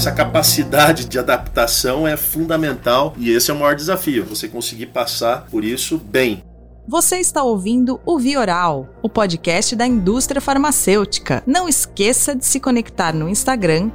Essa 0.00 0.12
capacidade 0.12 1.04
de 1.04 1.18
adaptação 1.18 2.08
é 2.08 2.16
fundamental 2.16 3.12
e 3.18 3.28
esse 3.28 3.50
é 3.50 3.54
o 3.54 3.58
maior 3.58 3.74
desafio, 3.74 4.24
você 4.24 4.48
conseguir 4.48 4.86
passar 4.86 5.44
por 5.50 5.62
isso 5.62 5.98
bem. 5.98 6.42
Você 6.88 7.18
está 7.18 7.42
ouvindo 7.42 8.00
o 8.06 8.18
Vioral, 8.18 8.88
o 9.02 9.10
podcast 9.10 9.76
da 9.76 9.86
indústria 9.86 10.40
farmacêutica. 10.40 11.42
Não 11.46 11.68
esqueça 11.68 12.34
de 12.34 12.46
se 12.46 12.58
conectar 12.58 13.12
no 13.12 13.28
Instagram, 13.28 13.90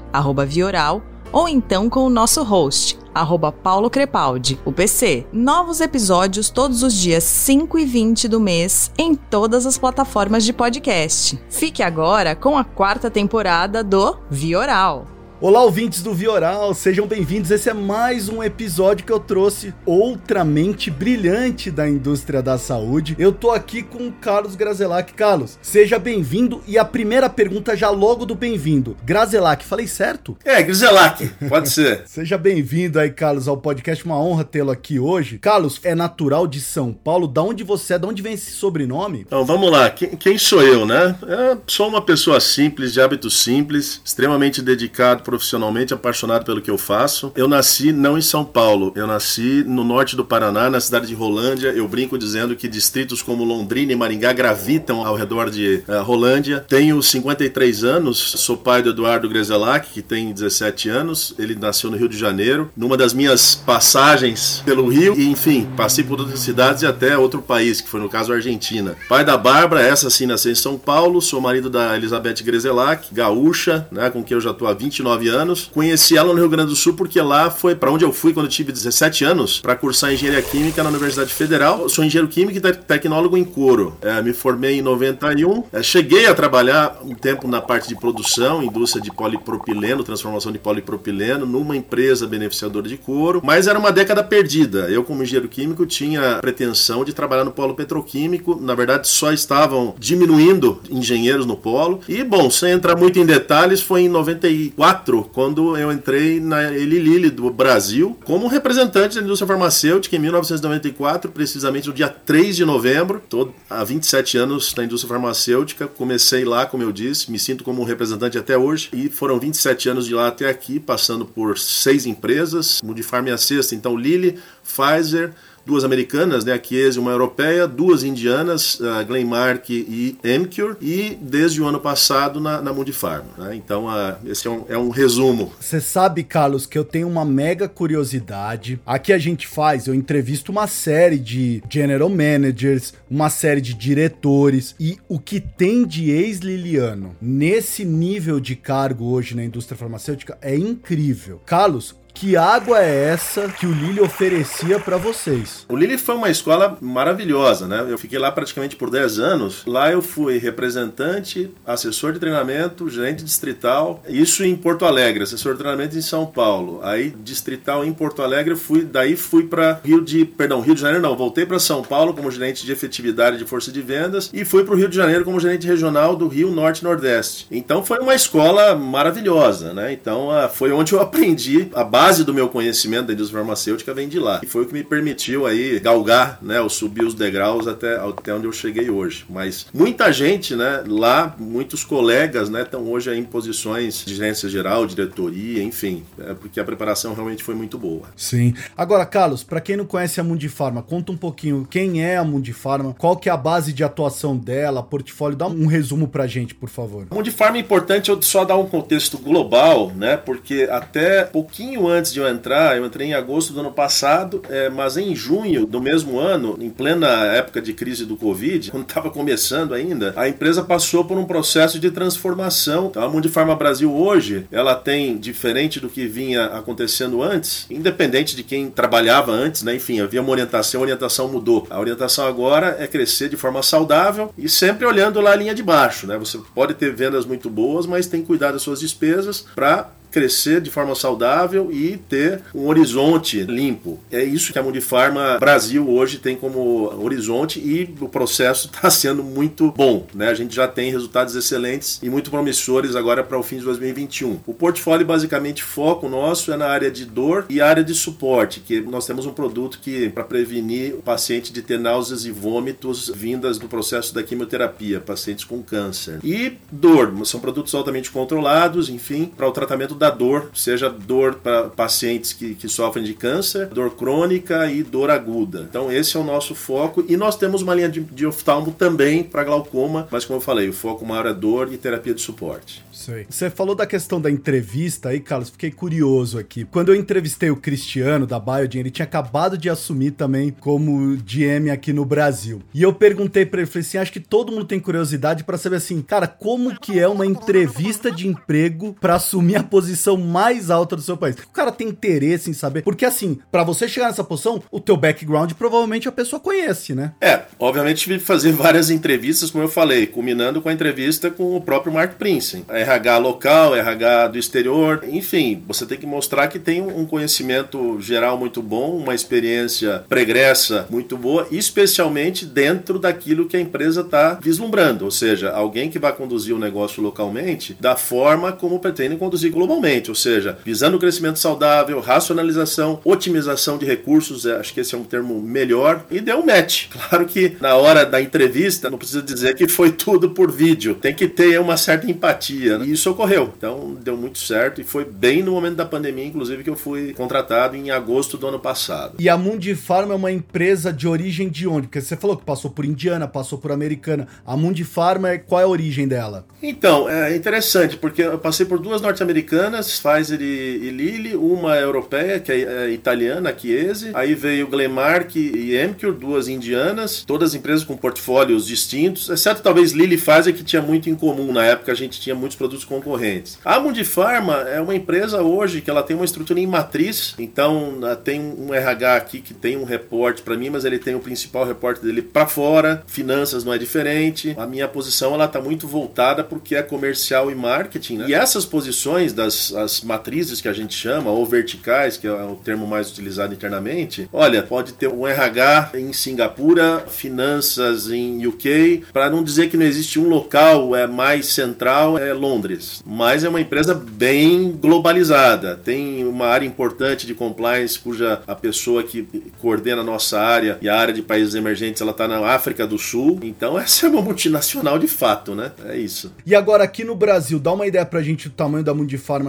Vioral, 0.48 1.02
ou 1.32 1.50
então 1.50 1.90
com 1.90 2.02
o 2.02 2.10
nosso 2.12 2.44
host, 2.44 3.00
arroba 3.12 3.52
Paulo 3.52 3.90
Crepaldi, 3.90 4.60
o 4.64 4.72
PC. 4.72 5.26
Novos 5.34 5.82
episódios 5.82 6.52
todos 6.52 6.84
os 6.84 6.94
dias 6.94 7.24
5 7.24 7.80
e 7.80 7.86
20 7.86 8.28
do 8.28 8.40
mês 8.40 8.92
em 8.96 9.16
todas 9.16 9.66
as 9.66 9.76
plataformas 9.76 10.46
de 10.46 10.54
podcast. 10.54 11.44
Fique 11.50 11.82
agora 11.82 12.36
com 12.36 12.56
a 12.56 12.64
quarta 12.64 13.10
temporada 13.10 13.84
do 13.84 14.20
Vioral. 14.30 15.15
Olá, 15.48 15.62
ouvintes 15.62 16.02
do 16.02 16.12
Vioral, 16.12 16.74
sejam 16.74 17.06
bem-vindos. 17.06 17.52
Esse 17.52 17.70
é 17.70 17.74
mais 17.74 18.30
um 18.30 18.42
episódio 18.42 19.06
que 19.06 19.12
eu 19.12 19.20
trouxe 19.20 19.76
outra 19.86 20.44
mente 20.44 20.90
brilhante 20.90 21.70
da 21.70 21.88
indústria 21.88 22.42
da 22.42 22.58
saúde. 22.58 23.16
Eu 23.20 23.32
tô 23.32 23.52
aqui 23.52 23.84
com 23.84 24.08
o 24.08 24.12
Carlos 24.12 24.56
Grazelac. 24.56 25.14
Carlos, 25.14 25.60
seja 25.62 26.00
bem-vindo. 26.00 26.64
E 26.66 26.80
a 26.80 26.84
primeira 26.84 27.30
pergunta 27.30 27.78
já 27.78 27.92
logo 27.92 28.26
do 28.26 28.34
bem-vindo. 28.34 28.98
Grazelac, 29.06 29.64
falei 29.64 29.86
certo? 29.86 30.36
É, 30.44 30.64
Grazelac, 30.64 31.28
pode 31.48 31.70
ser. 31.70 32.02
seja 32.10 32.40
bem-vindo 32.40 33.00
aí, 33.00 33.12
Carlos, 33.12 33.48
ao 33.48 33.56
podcast. 33.56 34.04
Uma 34.04 34.20
honra 34.20 34.44
tê-lo 34.44 34.72
aqui 34.72 34.98
hoje. 34.98 35.38
Carlos, 35.38 35.80
é 35.84 35.94
natural 35.94 36.48
de 36.48 36.60
São 36.60 36.92
Paulo. 36.92 37.28
Da 37.28 37.44
onde 37.44 37.64
você 37.64 37.94
é? 37.94 38.00
Da 38.00 38.08
onde 38.08 38.24
vem 38.24 38.34
esse 38.34 38.50
sobrenome? 38.50 39.20
Então, 39.20 39.46
vamos 39.46 39.72
lá. 39.72 39.92
Quem, 39.92 40.10
quem 40.18 40.40
sou 40.40 40.64
eu, 40.64 40.88
né? 40.88 41.16
Eu 41.22 41.62
sou 41.68 41.88
uma 41.88 42.02
pessoa 42.02 42.40
simples, 42.40 42.92
de 42.92 43.00
hábitos 43.00 43.44
simples, 43.44 44.02
extremamente 44.04 44.60
dedicado 44.60 45.22
profissionalmente 45.36 45.94
apaixonado 45.94 46.46
pelo 46.46 46.62
que 46.62 46.72
eu 46.72 46.78
faço. 46.78 47.32
Eu 47.36 47.48
nasci 47.48 47.92
não 47.92 48.18
em 48.18 48.22
São 48.22 48.46
Paulo, 48.46 48.94
eu 48.96 49.06
nasci 49.06 49.64
no 49.66 49.84
norte 49.84 50.16
do 50.16 50.24
Paraná, 50.24 50.70
na 50.70 50.80
cidade 50.80 51.08
de 51.08 51.14
Rolândia. 51.14 51.70
Eu 51.70 51.88
brinco 51.88 52.18
dizendo 52.18 52.56
que 52.56 52.68
distritos 52.68 53.22
como 53.22 53.44
Londrina 53.44 53.92
e 53.92 53.96
Maringá 53.96 54.32
gravitam 54.32 55.06
ao 55.06 55.16
redor 55.16 55.50
de 55.50 55.84
uh, 55.88 56.02
Rolândia. 56.04 56.66
Tenho 56.68 57.02
53 57.02 57.84
anos, 57.84 58.18
sou 58.18 58.56
pai 58.56 58.82
do 58.82 58.92
Eduardo 58.92 59.28
Grezelac, 59.28 59.90
que 59.92 60.02
tem 60.02 60.32
17 60.32 60.90
anos. 60.90 61.36
Ele 61.38 61.56
nasceu 61.56 61.92
no 61.92 61.98
Rio 61.98 62.10
de 62.10 62.18
Janeiro. 62.18 62.72
Numa 62.76 62.96
das 62.96 63.14
minhas 63.14 63.56
passagens 63.56 64.62
pelo 64.66 64.88
Rio, 64.88 65.16
e 65.18 65.30
enfim, 65.30 65.68
passei 65.76 66.04
por 66.04 66.20
outras 66.20 66.40
cidades 66.40 66.82
e 66.84 66.86
até 66.86 67.18
outro 67.18 67.42
país, 67.42 67.82
que 67.82 67.90
foi 67.90 68.00
no 68.00 68.10
caso 68.10 68.32
a 68.32 68.36
Argentina. 68.36 68.96
Pai 69.10 69.26
da 69.26 69.38
Bárbara, 69.38 69.82
essa 69.82 70.10
sim 70.10 70.26
nasceu 70.26 70.52
em 70.52 70.56
São 70.56 70.78
Paulo. 70.78 71.22
Sou 71.22 71.42
marido 71.42 71.70
da 71.70 71.96
Elizabeth 71.96 72.42
Grezelac, 72.44 73.14
gaúcha, 73.14 73.88
né, 73.92 74.10
com 74.10 74.24
quem 74.24 74.36
eu 74.36 74.42
já 74.42 74.52
estou 74.52 74.68
há 74.68 74.74
29 74.74 75.15
19 75.16 75.28
anos. 75.30 75.70
Conheci 75.74 76.18
ela 76.18 76.34
no 76.34 76.40
Rio 76.40 76.50
Grande 76.50 76.70
do 76.70 76.76
Sul 76.76 76.94
porque 76.94 77.20
lá 77.22 77.50
foi 77.50 77.76
para 77.76 77.92
onde 77.92 78.04
eu 78.04 78.12
fui 78.12 78.34
quando 78.34 78.46
eu 78.46 78.52
tive 78.52 78.72
17 78.72 79.24
anos, 79.24 79.60
para 79.60 79.76
cursar 79.76 80.14
engenharia 80.14 80.42
química 80.42 80.84
na 80.84 80.90
Universidade 80.90 81.34
Federal. 81.34 81.82
Eu 81.82 81.90
sou 81.90 82.04
engenheiro 82.04 82.32
químico 82.32 82.58
e 82.58 82.74
tecnólogo 82.74 83.38
em 83.38 83.44
couro. 83.44 83.98
É, 84.02 84.22
me 84.22 84.34
formei 84.34 84.80
em 84.80 84.82
91. 84.82 85.64
É, 85.72 85.82
cheguei 85.82 86.26
a 86.28 86.34
trabalhar 86.34 87.00
um 87.04 87.14
tempo 87.14 87.48
na 87.48 87.62
parte 87.62 87.88
de 87.88 87.96
produção, 87.96 88.64
indústria 88.64 89.02
de 89.02 89.12
polipropileno, 89.12 90.04
transformação 90.04 90.52
de 90.52 90.60
polipropileno, 90.60 91.46
numa 91.46 91.76
empresa 91.76 92.28
beneficiadora 92.28 92.88
de 92.88 92.98
couro, 92.98 93.42
mas 93.44 93.68
era 93.68 93.78
uma 93.78 93.92
década 93.92 94.24
perdida. 94.24 94.90
Eu, 94.90 95.04
como 95.04 95.24
engenheiro 95.24 95.48
químico, 95.48 95.86
tinha 95.86 96.40
pretensão 96.42 97.04
de 97.04 97.14
trabalhar 97.14 97.44
no 97.44 97.52
polo 97.52 97.74
petroquímico. 97.74 98.60
Na 98.60 98.76
verdade, 98.76 99.08
só 99.08 99.32
estavam 99.32 99.96
diminuindo 99.98 100.82
engenheiros 100.90 101.46
no 101.46 101.56
polo. 101.56 102.02
E, 102.08 102.24
bom, 102.24 102.50
sem 102.50 102.72
entrar 102.72 102.96
muito 102.96 103.20
em 103.20 103.26
detalhes, 103.26 103.82
foi 103.82 104.02
em 104.02 104.10
94 104.10 105.05
quando 105.34 105.78
eu 105.78 105.92
entrei 105.92 106.40
na 106.40 106.64
Eli 106.74 107.00
Lilly 107.00 107.30
do 107.30 107.50
Brasil 107.52 108.18
como 108.26 108.48
representante 108.48 109.16
da 109.16 109.22
indústria 109.22 109.48
farmacêutica 109.48 110.16
em 110.16 110.20
1994, 110.20 111.32
precisamente 111.32 111.88
no 111.88 111.94
dia 111.94 112.10
3 112.10 112.56
de 112.56 112.66
novembro. 112.66 113.22
Estou 113.24 113.54
há 113.70 113.84
27 113.84 114.38
anos 114.38 114.74
na 114.76 114.84
indústria 114.84 115.10
farmacêutica, 115.10 115.88
comecei 115.88 116.44
lá, 116.44 116.66
como 116.66 116.84
eu 116.84 116.92
disse, 116.92 117.32
me 117.32 117.38
sinto 117.38 117.64
como 117.64 117.82
um 117.82 117.86
representante 117.86 118.38
até 118.38 118.58
hoje 118.58 118.90
e 118.94 119.10
foram 119.10 119.40
27 119.40 119.90
anos 119.90 120.06
de 120.06 120.14
lá 120.14 120.28
até 120.28 120.50
aqui, 120.50 120.80
passando 120.80 121.26
por 121.26 121.60
seis 121.60 122.06
empresas, 122.06 122.82
Mudifarm 122.84 123.28
é 123.28 123.32
a 123.32 123.38
sexta, 123.38 123.76
então 123.76 123.96
Lilly, 123.96 124.40
Pfizer, 124.64 125.34
duas 125.66 125.84
americanas, 125.84 126.46
né, 126.46 126.54
a 126.54 126.62
Chiesi 126.62 127.00
uma 127.00 127.12
europeia, 127.12 127.68
duas 127.68 128.04
indianas, 128.04 128.80
a 128.82 129.04
Glenmark 129.04 129.70
e 129.70 130.18
Emcure, 130.24 130.76
e 130.82 131.18
desde 131.22 131.62
o 131.62 131.68
ano 131.68 131.80
passado 131.80 132.40
na, 132.40 132.62
na 132.62 132.74
Mundipharma. 132.74 133.30
Né? 133.38 133.56
Então, 133.56 133.86
uh, 133.86 134.16
esse 134.26 134.48
é 134.48 134.52
um, 134.52 134.66
é 134.70 134.78
um 134.78 134.90
resumo. 134.90 135.52
Você 135.60 135.82
sabe, 135.82 136.24
Carlos, 136.24 136.66
que 136.66 136.78
eu 136.78 136.84
tenho 136.84 137.08
uma 137.08 137.26
mega 137.26 137.68
curiosidade. 137.68 138.80
Aqui 138.86 139.12
a 139.12 139.18
gente 139.18 139.48
faz, 139.48 139.88
eu 139.88 139.96
entrevisto 139.96 140.52
uma 140.52 140.68
série 140.68 141.18
de 141.18 141.64
general 141.70 142.10
managers, 142.10 142.94
uma 143.10 143.30
série 143.30 143.62
de 143.62 143.74
diretores, 143.74 144.76
e 144.80 144.98
o 145.08 145.20
que 145.20 145.40
tem 145.40 145.86
de 145.86 146.12
ex-Liliano 146.12 147.16
nesse 147.22 147.84
nível 147.84 148.40
de 148.40 148.56
cargo 148.56 149.06
hoje 149.06 149.36
na 149.36 149.44
indústria 149.44 149.78
farmacêutica 149.78 150.38
é 150.42 150.56
incrível. 150.56 151.42
Carlos, 151.46 151.96
que 152.16 152.38
água 152.38 152.82
é 152.82 153.10
essa 153.10 153.50
que 153.50 153.68
o 153.68 153.72
Lille 153.74 154.00
oferecia 154.00 154.80
para 154.80 154.96
vocês? 154.96 155.66
O 155.68 155.76
Lille 155.76 155.98
foi 155.98 156.16
uma 156.16 156.30
escola 156.30 156.78
maravilhosa, 156.80 157.68
né? 157.68 157.86
Eu 157.90 157.98
fiquei 157.98 158.18
lá 158.18 158.32
praticamente 158.32 158.78
por 158.78 158.90
10 158.90 159.20
anos. 159.20 159.64
Lá 159.68 159.92
eu 159.92 160.02
fui 160.02 160.38
representante, 160.38 161.52
assessor 161.68 162.14
de 162.14 162.20
treinamento, 162.20 162.90
gerente 162.90 163.24
distrital. 163.24 164.02
Isso 164.08 164.46
em 164.46 164.56
Porto 164.56 164.86
Alegre, 164.86 165.24
assessor 165.24 165.54
de 165.54 165.60
treinamento 165.60 165.98
em 165.98 166.02
São 166.02 166.26
Paulo. 166.26 166.80
Aí 166.84 167.14
distrital 167.22 167.84
em 167.84 167.94
Porto 167.94 168.22
Alegre, 168.22 168.56
fui 168.56 168.84
daí 168.86 169.18
fui 169.18 169.46
para 169.46 169.82
Rio 169.84 170.02
de, 170.02 170.24
perdão, 170.24 170.62
Rio 170.62 170.74
de 170.74 170.82
Janeiro 170.82 171.04
não, 171.04 171.18
voltei 171.18 171.46
para 171.46 171.60
São 171.60 171.84
Paulo 171.84 172.14
como 172.14 172.32
gerente 172.32 172.66
de 172.66 172.72
efetividade 172.72 173.38
de 173.38 173.46
força 173.46 173.72
de 173.72 173.82
vendas 173.82 174.30
e 174.34 174.46
fui 174.46 174.64
para 174.64 174.74
o 174.74 174.78
Rio 174.78 174.88
de 174.88 174.96
Janeiro 174.96 175.26
como 175.26 175.40
gerente 175.40 175.68
regional 175.68 176.16
do 176.16 176.30
Rio 176.30 176.50
Norte 176.50 176.82
Nordeste. 176.82 177.46
Então 177.52 177.84
foi 177.84 178.00
uma 178.00 178.16
escola 178.16 178.74
maravilhosa, 178.74 179.74
né? 179.74 179.92
Então 179.92 180.32
ah, 180.32 180.48
foi 180.48 180.72
onde 180.72 180.94
eu 180.94 181.02
aprendi 181.06 181.68
a 181.76 181.84
base 181.84 182.05
base 182.06 182.24
do 182.24 182.36
meu 182.36 182.48
conhecimento 182.48 183.08
da 183.08 183.14
indústria 183.14 183.40
farmacêutica 183.40 183.92
vem 183.92 184.08
de 184.08 184.20
lá. 184.20 184.40
E 184.44 184.46
foi 184.46 184.62
o 184.62 184.66
que 184.68 184.74
me 184.74 184.84
permitiu 184.84 185.48
aí 185.48 185.80
galgar, 185.80 186.38
né, 186.40 186.62
ou 186.62 186.70
subir 186.70 187.04
os 187.04 187.16
degraus 187.16 187.68
até, 187.68 187.96
até 187.96 188.32
onde 188.32 188.46
eu 188.46 188.52
cheguei 188.52 188.92
hoje. 188.92 189.26
Mas 189.28 189.66
muita 189.74 190.14
gente, 190.14 190.56
né, 190.56 190.84
lá, 190.88 191.36
muitos 191.40 191.84
colegas, 191.84 192.48
né, 192.48 192.62
estão 192.62 192.88
hoje 192.92 193.12
em 193.12 193.24
posições 193.24 194.06
de 194.06 194.14
gerência 194.14 194.48
geral, 194.48 194.86
diretoria, 194.86 195.64
enfim, 195.64 196.04
é 196.20 196.36
porque 196.36 196.60
a 196.60 196.64
preparação 196.64 197.16
realmente 197.16 197.44
foi 197.44 197.56
muito 197.56 197.76
boa. 197.76 198.04
Sim. 198.16 198.54
Agora, 198.78 199.04
Carlos, 199.04 199.44
para 199.44 199.60
quem 199.60 199.76
não 199.76 199.86
conhece 199.86 200.20
a 200.20 200.24
Mundifarma, 200.24 200.84
conta 200.84 201.12
um 201.12 201.18
pouquinho 201.18 201.68
quem 201.68 202.04
é 202.04 202.18
a 202.18 202.24
Mundifarma, 202.24 202.94
qual 202.94 203.18
que 203.18 203.30
é 203.30 203.32
a 203.32 203.38
base 203.38 203.74
de 203.74 203.84
atuação 203.84 204.38
dela, 204.38 204.84
portfólio, 204.84 205.36
dá 205.36 205.48
um 205.48 205.66
resumo 205.66 206.08
pra 206.08 206.28
gente, 206.28 206.54
por 206.54 206.70
favor. 206.70 207.08
A 207.10 207.16
Mundifarma 207.16 207.58
é 207.58 207.62
importante 207.62 208.12
eu 208.12 208.22
só 208.22 208.46
dar 208.46 208.58
um 208.58 208.68
contexto 208.68 209.18
global, 209.18 209.92
né, 209.96 210.16
porque 210.18 210.68
até 210.70 211.24
pouquinho 211.24 211.88
antes 211.88 211.95
antes 211.96 212.14
de 212.14 212.20
eu 212.20 212.28
entrar, 212.28 212.78
eu 212.78 212.86
entrei 212.86 213.08
em 213.08 213.14
agosto 213.14 213.54
do 213.54 213.60
ano 213.60 213.72
passado, 213.72 214.42
é, 214.50 214.70
mas 214.70 214.98
em 214.98 215.16
junho 215.16 215.66
do 215.66 215.82
mesmo 215.82 216.20
ano, 216.20 216.58
em 216.60 216.70
plena 216.70 217.08
época 217.26 217.62
de 217.62 217.74
crise 217.74 218.06
do 218.06 218.16
Covid, 218.16 218.70
quando 218.72 218.88
estava 218.88 219.10
começando 219.10 219.74
ainda, 219.74 220.14
a 220.16 220.28
empresa 220.28 220.64
passou 220.64 221.06
por 221.06 221.18
um 221.18 221.26
processo 221.26 221.80
de 221.80 221.92
transformação. 221.92 222.88
Então, 222.88 223.04
a 223.04 223.10
Mundifarma 223.10 223.56
Brasil 223.56 223.94
hoje, 223.94 224.46
ela 224.52 224.76
tem, 224.76 225.18
diferente 225.18 225.80
do 225.80 225.90
que 225.90 226.08
vinha 226.08 226.46
acontecendo 226.46 227.22
antes, 227.22 227.66
independente 227.70 228.36
de 228.36 228.44
quem 228.44 228.70
trabalhava 228.70 229.32
antes, 229.32 229.64
né? 229.64 229.76
enfim, 229.76 230.00
havia 230.00 230.22
uma 230.22 230.32
orientação, 230.32 230.82
a 230.82 230.84
orientação 230.84 231.28
mudou. 231.28 231.66
A 231.70 231.80
orientação 231.80 232.28
agora 232.28 232.78
é 232.80 232.88
crescer 232.88 233.30
de 233.30 233.38
forma 233.38 233.62
saudável 233.64 234.34
e 234.38 234.48
sempre 234.50 234.86
olhando 234.86 235.20
lá 235.22 235.32
a 235.32 235.36
linha 235.36 235.56
de 235.56 235.64
baixo. 235.64 236.08
Né? 236.08 236.18
Você 236.18 236.40
pode 236.54 236.74
ter 236.74 236.94
vendas 236.94 237.26
muito 237.26 237.50
boas, 237.50 237.86
mas 237.86 238.08
tem 238.08 238.22
que 238.22 238.28
cuidar 238.28 238.52
das 238.52 238.62
suas 238.62 238.80
despesas 238.80 239.46
para 239.56 239.90
crescer 240.16 240.62
de 240.62 240.72
forma 240.72 240.96
saudável 240.96 241.70
e 241.74 241.98
ter 241.98 242.40
um 242.54 242.68
horizonte 242.68 243.42
limpo. 243.42 244.00
É 244.10 244.24
isso 244.24 244.54
que 244.54 244.58
a 244.58 244.64
Mundifarma 244.64 245.38
Brasil 245.38 245.90
hoje 245.90 246.20
tem 246.20 246.38
como 246.38 246.90
horizonte 247.04 247.60
e 247.60 247.94
o 248.00 248.08
processo 248.08 248.68
está 248.68 248.88
sendo 248.90 249.22
muito 249.22 249.74
bom. 249.76 250.08
Né? 250.16 250.30
A 250.30 250.34
gente 250.34 250.56
já 250.56 250.70
tem 250.70 250.90
resultados 250.90 251.36
excelentes 251.36 252.00
e 252.02 252.10
muito 252.10 252.32
promissores 252.32 252.96
agora 252.96 253.26
para 253.26 253.38
o 253.38 253.44
fim 253.44 253.58
de 253.58 253.66
2021. 253.66 254.40
O 254.48 254.54
portfólio, 254.54 255.06
basicamente, 255.06 255.62
foco 255.62 256.08
nosso 256.08 256.50
é 256.54 256.56
na 256.56 256.68
área 256.68 256.90
de 256.90 257.04
dor 257.04 257.46
e 257.50 257.60
área 257.60 257.84
de 257.84 257.94
suporte, 257.94 258.62
que 258.62 258.80
nós 258.80 259.06
temos 259.06 259.26
um 259.26 259.34
produto 259.34 259.80
que 259.82 260.08
para 260.08 260.24
prevenir 260.24 260.94
o 260.96 261.02
paciente 261.02 261.52
de 261.52 261.62
ter 261.62 261.78
náuseas 261.78 262.24
e 262.24 262.32
vômitos 262.32 263.12
vindas 263.14 263.60
do 263.60 263.68
processo 263.68 264.16
da 264.16 264.24
quimioterapia, 264.24 265.02
pacientes 265.02 265.44
com 265.44 265.62
câncer. 265.62 266.20
E 266.24 266.54
dor, 266.72 267.14
são 267.26 267.42
produtos 267.42 267.76
altamente 267.76 268.10
controlados, 268.10 268.88
enfim, 268.88 269.26
para 269.26 269.46
o 269.46 269.52
tratamento 269.52 269.94
da 269.94 270.05
da 270.06 270.12
dor, 270.12 270.52
seja 270.54 270.90
dor 270.90 271.36
para 271.36 271.64
pacientes 271.64 272.32
que, 272.32 272.54
que 272.54 272.70
sofrem 272.70 273.04
de 273.04 273.14
câncer, 273.14 273.68
dor 273.68 273.96
crônica 273.96 274.70
e 274.72 274.84
dor 274.84 275.10
aguda. 275.10 275.66
Então 275.68 275.92
esse 275.92 276.16
é 276.16 276.20
o 276.20 276.24
nosso 276.24 276.54
foco 276.54 277.04
e 277.08 277.18
nós 277.18 277.36
temos 277.36 277.62
uma 277.62 277.74
linha 277.74 277.90
de, 277.90 278.02
de 278.02 278.26
oftalmo 278.26 278.72
também 278.72 279.24
para 279.24 279.44
glaucoma, 279.44 280.08
mas 280.12 280.26
como 280.26 280.38
eu 280.38 280.42
falei, 280.42 280.70
o 280.70 280.74
foco 280.74 281.06
maior 281.06 281.26
é 281.26 281.34
dor 281.34 281.74
e 281.74 281.78
terapia 281.78 282.14
de 282.14 282.22
suporte. 282.22 282.84
Sei. 282.92 283.26
Você 283.30 283.50
falou 283.50 283.76
da 283.76 283.86
questão 283.86 284.22
da 284.22 284.30
entrevista 284.30 285.10
aí, 285.10 285.20
Carlos, 285.20 285.50
fiquei 285.50 285.72
curioso 285.72 286.38
aqui. 286.38 286.66
Quando 286.66 286.90
eu 286.90 286.96
entrevistei 286.96 287.50
o 287.50 287.56
Cristiano 287.56 288.26
da 288.26 288.40
Biogen, 288.40 288.82
ele 288.82 288.92
tinha 288.92 289.06
acabado 289.06 289.58
de 289.58 289.70
assumir 289.70 290.12
também 290.12 290.52
como 290.52 291.18
GM 291.18 291.70
aqui 291.72 291.92
no 291.92 292.06
Brasil. 292.06 292.62
E 292.74 292.82
eu 292.82 292.94
perguntei 292.94 293.46
para 293.46 293.62
ele, 293.62 293.70
falei 293.70 293.86
assim, 293.88 293.98
acho 293.98 294.14
que 294.14 294.20
todo 294.20 294.52
mundo 294.52 294.66
tem 294.66 294.80
curiosidade 294.80 295.44
para 295.44 295.58
saber 295.58 295.78
assim, 295.78 296.02
cara, 296.02 296.28
como 296.28 296.80
que 296.80 297.00
é 297.00 297.08
uma 297.08 297.26
entrevista 297.26 298.12
de 298.12 298.28
emprego 298.28 298.96
para 299.00 299.16
assumir 299.16 299.56
a 299.58 299.64
posição 299.64 299.85
mais 300.18 300.70
alta 300.70 300.96
do 300.96 301.02
seu 301.02 301.18
país? 301.18 301.36
O 301.36 301.50
cara 301.50 301.72
tem 301.72 301.88
interesse 301.88 302.50
em 302.50 302.54
saber, 302.54 302.82
porque 302.82 303.06
assim, 303.06 303.40
para 303.52 303.64
você 303.64 303.88
chegar 303.88 304.08
nessa 304.08 304.24
posição, 304.24 304.62
o 304.72 304.80
teu 304.80 304.98
background 304.98 305.52
provavelmente 305.54 306.08
a 306.08 306.12
pessoa 306.12 306.40
conhece, 306.40 306.94
né? 306.94 307.14
É, 307.22 307.42
obviamente 307.60 308.04
tive 308.04 308.20
que 308.20 308.26
fazer 308.26 308.52
várias 308.54 308.90
entrevistas, 308.90 309.52
como 309.52 309.64
eu 309.64 309.70
falei, 309.70 310.08
culminando 310.08 310.62
com 310.62 310.70
a 310.70 310.74
entrevista 310.74 311.30
com 311.30 311.56
o 311.56 311.62
próprio 311.62 311.94
Mark 311.94 312.14
Prince. 312.14 312.64
RH 312.70 313.18
local, 313.18 313.76
RH 313.76 314.28
do 314.30 314.38
exterior, 314.38 315.04
enfim, 315.10 315.64
você 315.68 315.86
tem 315.86 315.98
que 315.98 316.06
mostrar 316.06 316.48
que 316.48 316.60
tem 316.60 316.82
um 316.82 317.06
conhecimento 317.06 318.00
geral 318.00 318.38
muito 318.38 318.62
bom, 318.62 318.98
uma 318.98 319.16
experiência 319.16 320.04
pregressa 320.08 320.88
muito 320.90 321.18
boa, 321.18 321.48
especialmente 321.52 322.46
dentro 322.46 323.00
daquilo 323.00 323.48
que 323.48 323.58
a 323.58 323.60
empresa 323.60 324.02
está 324.02 324.36
vislumbrando, 324.42 325.06
ou 325.06 325.12
seja, 325.12 325.52
alguém 325.52 325.90
que 325.90 326.00
vai 326.00 326.14
conduzir 326.14 326.56
o 326.56 326.60
negócio 326.60 327.02
localmente 327.02 327.76
da 327.80 327.96
forma 327.96 328.52
como 328.52 328.80
pretende 328.80 329.16
conduzir 329.18 329.52
globalmente, 329.52 329.75
ou 330.10 330.16
seja, 330.16 330.58
visando 330.64 330.98
o 330.98 331.00
crescimento 331.00 331.38
saudável, 331.38 332.00
racionalização, 332.00 333.00
otimização 333.04 333.78
de 333.78 333.86
recursos, 333.86 334.46
é, 334.46 334.56
acho 334.56 334.74
que 334.74 334.80
esse 334.80 334.96
é 334.96 334.98
um 334.98 335.04
termo 335.04 335.42
melhor, 335.42 336.06
e 336.10 336.20
deu 336.20 336.40
um 336.40 336.46
match. 336.46 336.86
Claro 337.06 337.26
que 337.26 337.56
na 337.62 337.76
hora 337.76 338.04
da 338.04 338.20
entrevista, 338.20 338.90
não 338.90 338.98
precisa 338.98 339.22
dizer 339.22 339.54
que 339.56 339.68
foi 339.68 339.92
tudo 339.92 340.32
por 340.32 340.52
vídeo, 340.52 340.96
tem 340.96 341.14
que 341.14 341.28
ter 341.28 341.60
uma 341.60 341.78
certa 341.78 342.10
empatia. 342.10 342.80
Né? 342.80 342.86
E 342.88 342.94
isso 342.94 343.12
ocorreu. 343.12 343.54
Então 343.56 343.96
deu 344.02 344.18
muito 344.18 344.40
certo 344.40 344.82
e 344.82 344.84
foi 344.84 345.06
bem 345.06 345.44
no 345.44 345.52
momento 345.52 345.76
da 345.76 345.86
pandemia, 345.86 346.26
inclusive, 346.26 346.64
que 346.64 346.70
eu 346.70 346.76
fui 346.76 347.14
contratado 347.14 347.76
em 347.76 347.92
agosto 347.92 348.38
do 348.38 348.48
ano 348.48 348.60
passado. 348.60 349.16
E 349.20 349.30
a 349.30 349.38
Mundifarma 349.38 350.14
é 350.14 350.18
uma 350.18 350.32
empresa 350.32 350.92
de 350.92 351.08
origem 351.08 351.48
de 351.50 351.68
onde? 351.68 351.88
Porque 351.88 352.02
você 352.02 352.18
falou 352.18 352.36
que 352.36 352.44
passou 352.44 352.72
por 352.72 352.86
Indiana, 352.86 353.28
passou 353.28 353.60
por 353.60 353.72
Americana. 353.72 354.28
A 354.46 354.58
Mundifarma, 354.58 355.38
qual 355.38 355.62
é 355.62 355.64
a 355.64 355.68
origem 355.68 356.08
dela? 356.08 356.46
Então, 356.62 357.10
é 357.10 357.36
interessante, 357.36 357.98
porque 357.98 358.24
eu 358.24 358.40
passei 358.40 358.66
por 358.66 358.80
duas 358.80 359.02
norte-americanas, 359.02 359.65
Pfizer 359.72 360.42
e, 360.42 360.80
e 360.84 360.90
Lilly, 360.90 361.36
uma 361.36 361.76
europeia, 361.78 362.40
que 362.40 362.52
é, 362.52 362.62
é 362.62 362.90
italiana, 362.92 363.50
a 363.50 363.58
Chiesi, 363.58 364.12
aí 364.14 364.34
veio 364.36 364.68
Glenmark 364.68 365.36
e 365.36 365.76
Emcure, 365.78 366.14
duas 366.14 366.48
indianas, 366.48 367.24
todas 367.26 367.56
empresas 367.56 367.84
com 367.84 367.96
portfólios 367.98 368.66
distintos, 368.66 369.30
exceto 369.30 369.62
talvez 369.62 369.92
Lilly 369.92 370.16
e 370.16 370.18
Pfizer, 370.18 370.54
que 370.54 370.64
tinha 370.64 370.82
muito 370.82 371.10
em 371.10 371.16
comum, 371.16 371.52
na 371.52 371.64
época 371.64 371.92
a 371.92 371.96
gente 371.96 372.20
tinha 372.20 372.36
muitos 372.36 372.58
produtos 372.58 372.86
concorrentes. 372.86 373.58
A 373.64 373.80
Mundifarma 373.80 374.62
é 374.70 374.80
uma 374.80 374.96
empresa 374.96 375.42
hoje 375.42 375.82
que 375.82 375.90
ela 375.90 376.04
tem 376.04 376.16
uma 376.16 376.26
estrutura 376.26 376.60
em 376.60 376.68
matriz, 376.68 377.36
então 377.40 378.00
tem 378.24 378.40
um 378.40 378.74
RH 378.74 379.16
aqui 379.16 379.42
que 379.42 379.54
tem 379.54 379.78
um 379.78 379.84
reporte 379.84 380.42
para 380.42 380.56
mim, 380.56 380.70
mas 380.70 380.86
ele 380.86 381.00
tem 381.00 381.16
o 381.16 381.20
principal 381.20 381.66
reporte 381.66 382.02
dele 382.02 382.22
para 382.22 382.46
fora, 382.46 383.04
finanças 383.08 383.64
não 383.64 383.74
é 383.74 383.78
diferente, 383.78 384.56
a 384.58 384.66
minha 384.66 384.88
posição 384.88 385.34
ela 385.34 385.46
está 385.46 385.62
muito 385.62 385.88
voltada 385.88 386.44
para 386.44 386.58
o 386.58 386.62
que 386.62 386.76
é 386.76 386.84
comercial 386.84 387.52
e 387.52 387.56
marketing, 387.56 388.18
né? 388.18 388.26
E 388.30 388.34
essas 388.34 388.66
posições 388.66 389.34
das 389.34 389.55
as 389.76 390.02
matrizes 390.02 390.62
que 390.62 390.68
a 390.68 390.74
gente 390.74 390.94
chama, 390.94 391.32
ou 391.32 391.46
verticais, 391.46 392.18
que 392.18 392.28
é 392.28 392.32
o 392.32 392.56
termo 392.56 392.88
mais 392.88 393.10
utilizado 393.12 393.54
internamente, 393.54 394.30
olha, 394.32 394.64
pode 394.64 394.94
ter 394.94 395.08
um 395.08 395.28
RH 395.28 395.92
em 395.96 396.14
Singapura, 396.14 397.06
finanças 397.08 398.10
em 398.10 398.46
UK, 398.46 399.04
para 399.12 399.30
não 399.30 399.44
dizer 399.44 399.70
que 399.70 399.78
não 399.78 399.86
existe 399.86 400.20
um 400.20 400.28
local 400.28 400.96
é 400.96 401.08
mais 401.08 401.48
central, 401.48 402.18
é 402.18 402.34
Londres. 402.34 403.02
Mas 403.06 403.44
é 403.44 403.50
uma 403.50 403.62
empresa 403.62 403.94
bem 403.94 404.72
globalizada. 404.72 405.76
Tem 405.76 406.26
uma 406.26 406.48
área 406.48 406.66
importante 406.66 407.26
de 407.26 407.34
compliance, 407.34 407.98
cuja 407.98 408.42
a 408.48 408.56
pessoa 408.56 409.04
que 409.04 409.24
coordena 409.60 410.02
a 410.02 410.04
nossa 410.04 410.40
área 410.40 410.78
e 410.82 410.90
a 410.90 410.98
área 410.98 411.14
de 411.14 411.22
países 411.22 411.56
emergentes, 411.56 412.02
ela 412.02 412.12
está 412.12 412.28
na 412.28 412.46
África 412.48 412.86
do 412.86 412.98
Sul. 412.98 413.40
Então 413.44 413.78
essa 413.80 414.08
é 414.08 414.10
uma 414.10 414.22
multinacional 414.22 415.00
de 415.00 415.08
fato, 415.08 415.56
né? 415.56 415.72
É 415.86 415.98
isso. 415.98 416.34
E 416.46 416.56
agora 416.56 416.84
aqui 416.84 417.04
no 417.04 417.16
Brasil, 417.16 417.60
dá 417.60 417.74
uma 417.74 417.88
ideia 417.88 418.06
pra 418.06 418.22
gente 418.22 418.50
do 418.50 418.56
tamanho 418.56 418.84
da 418.84 418.94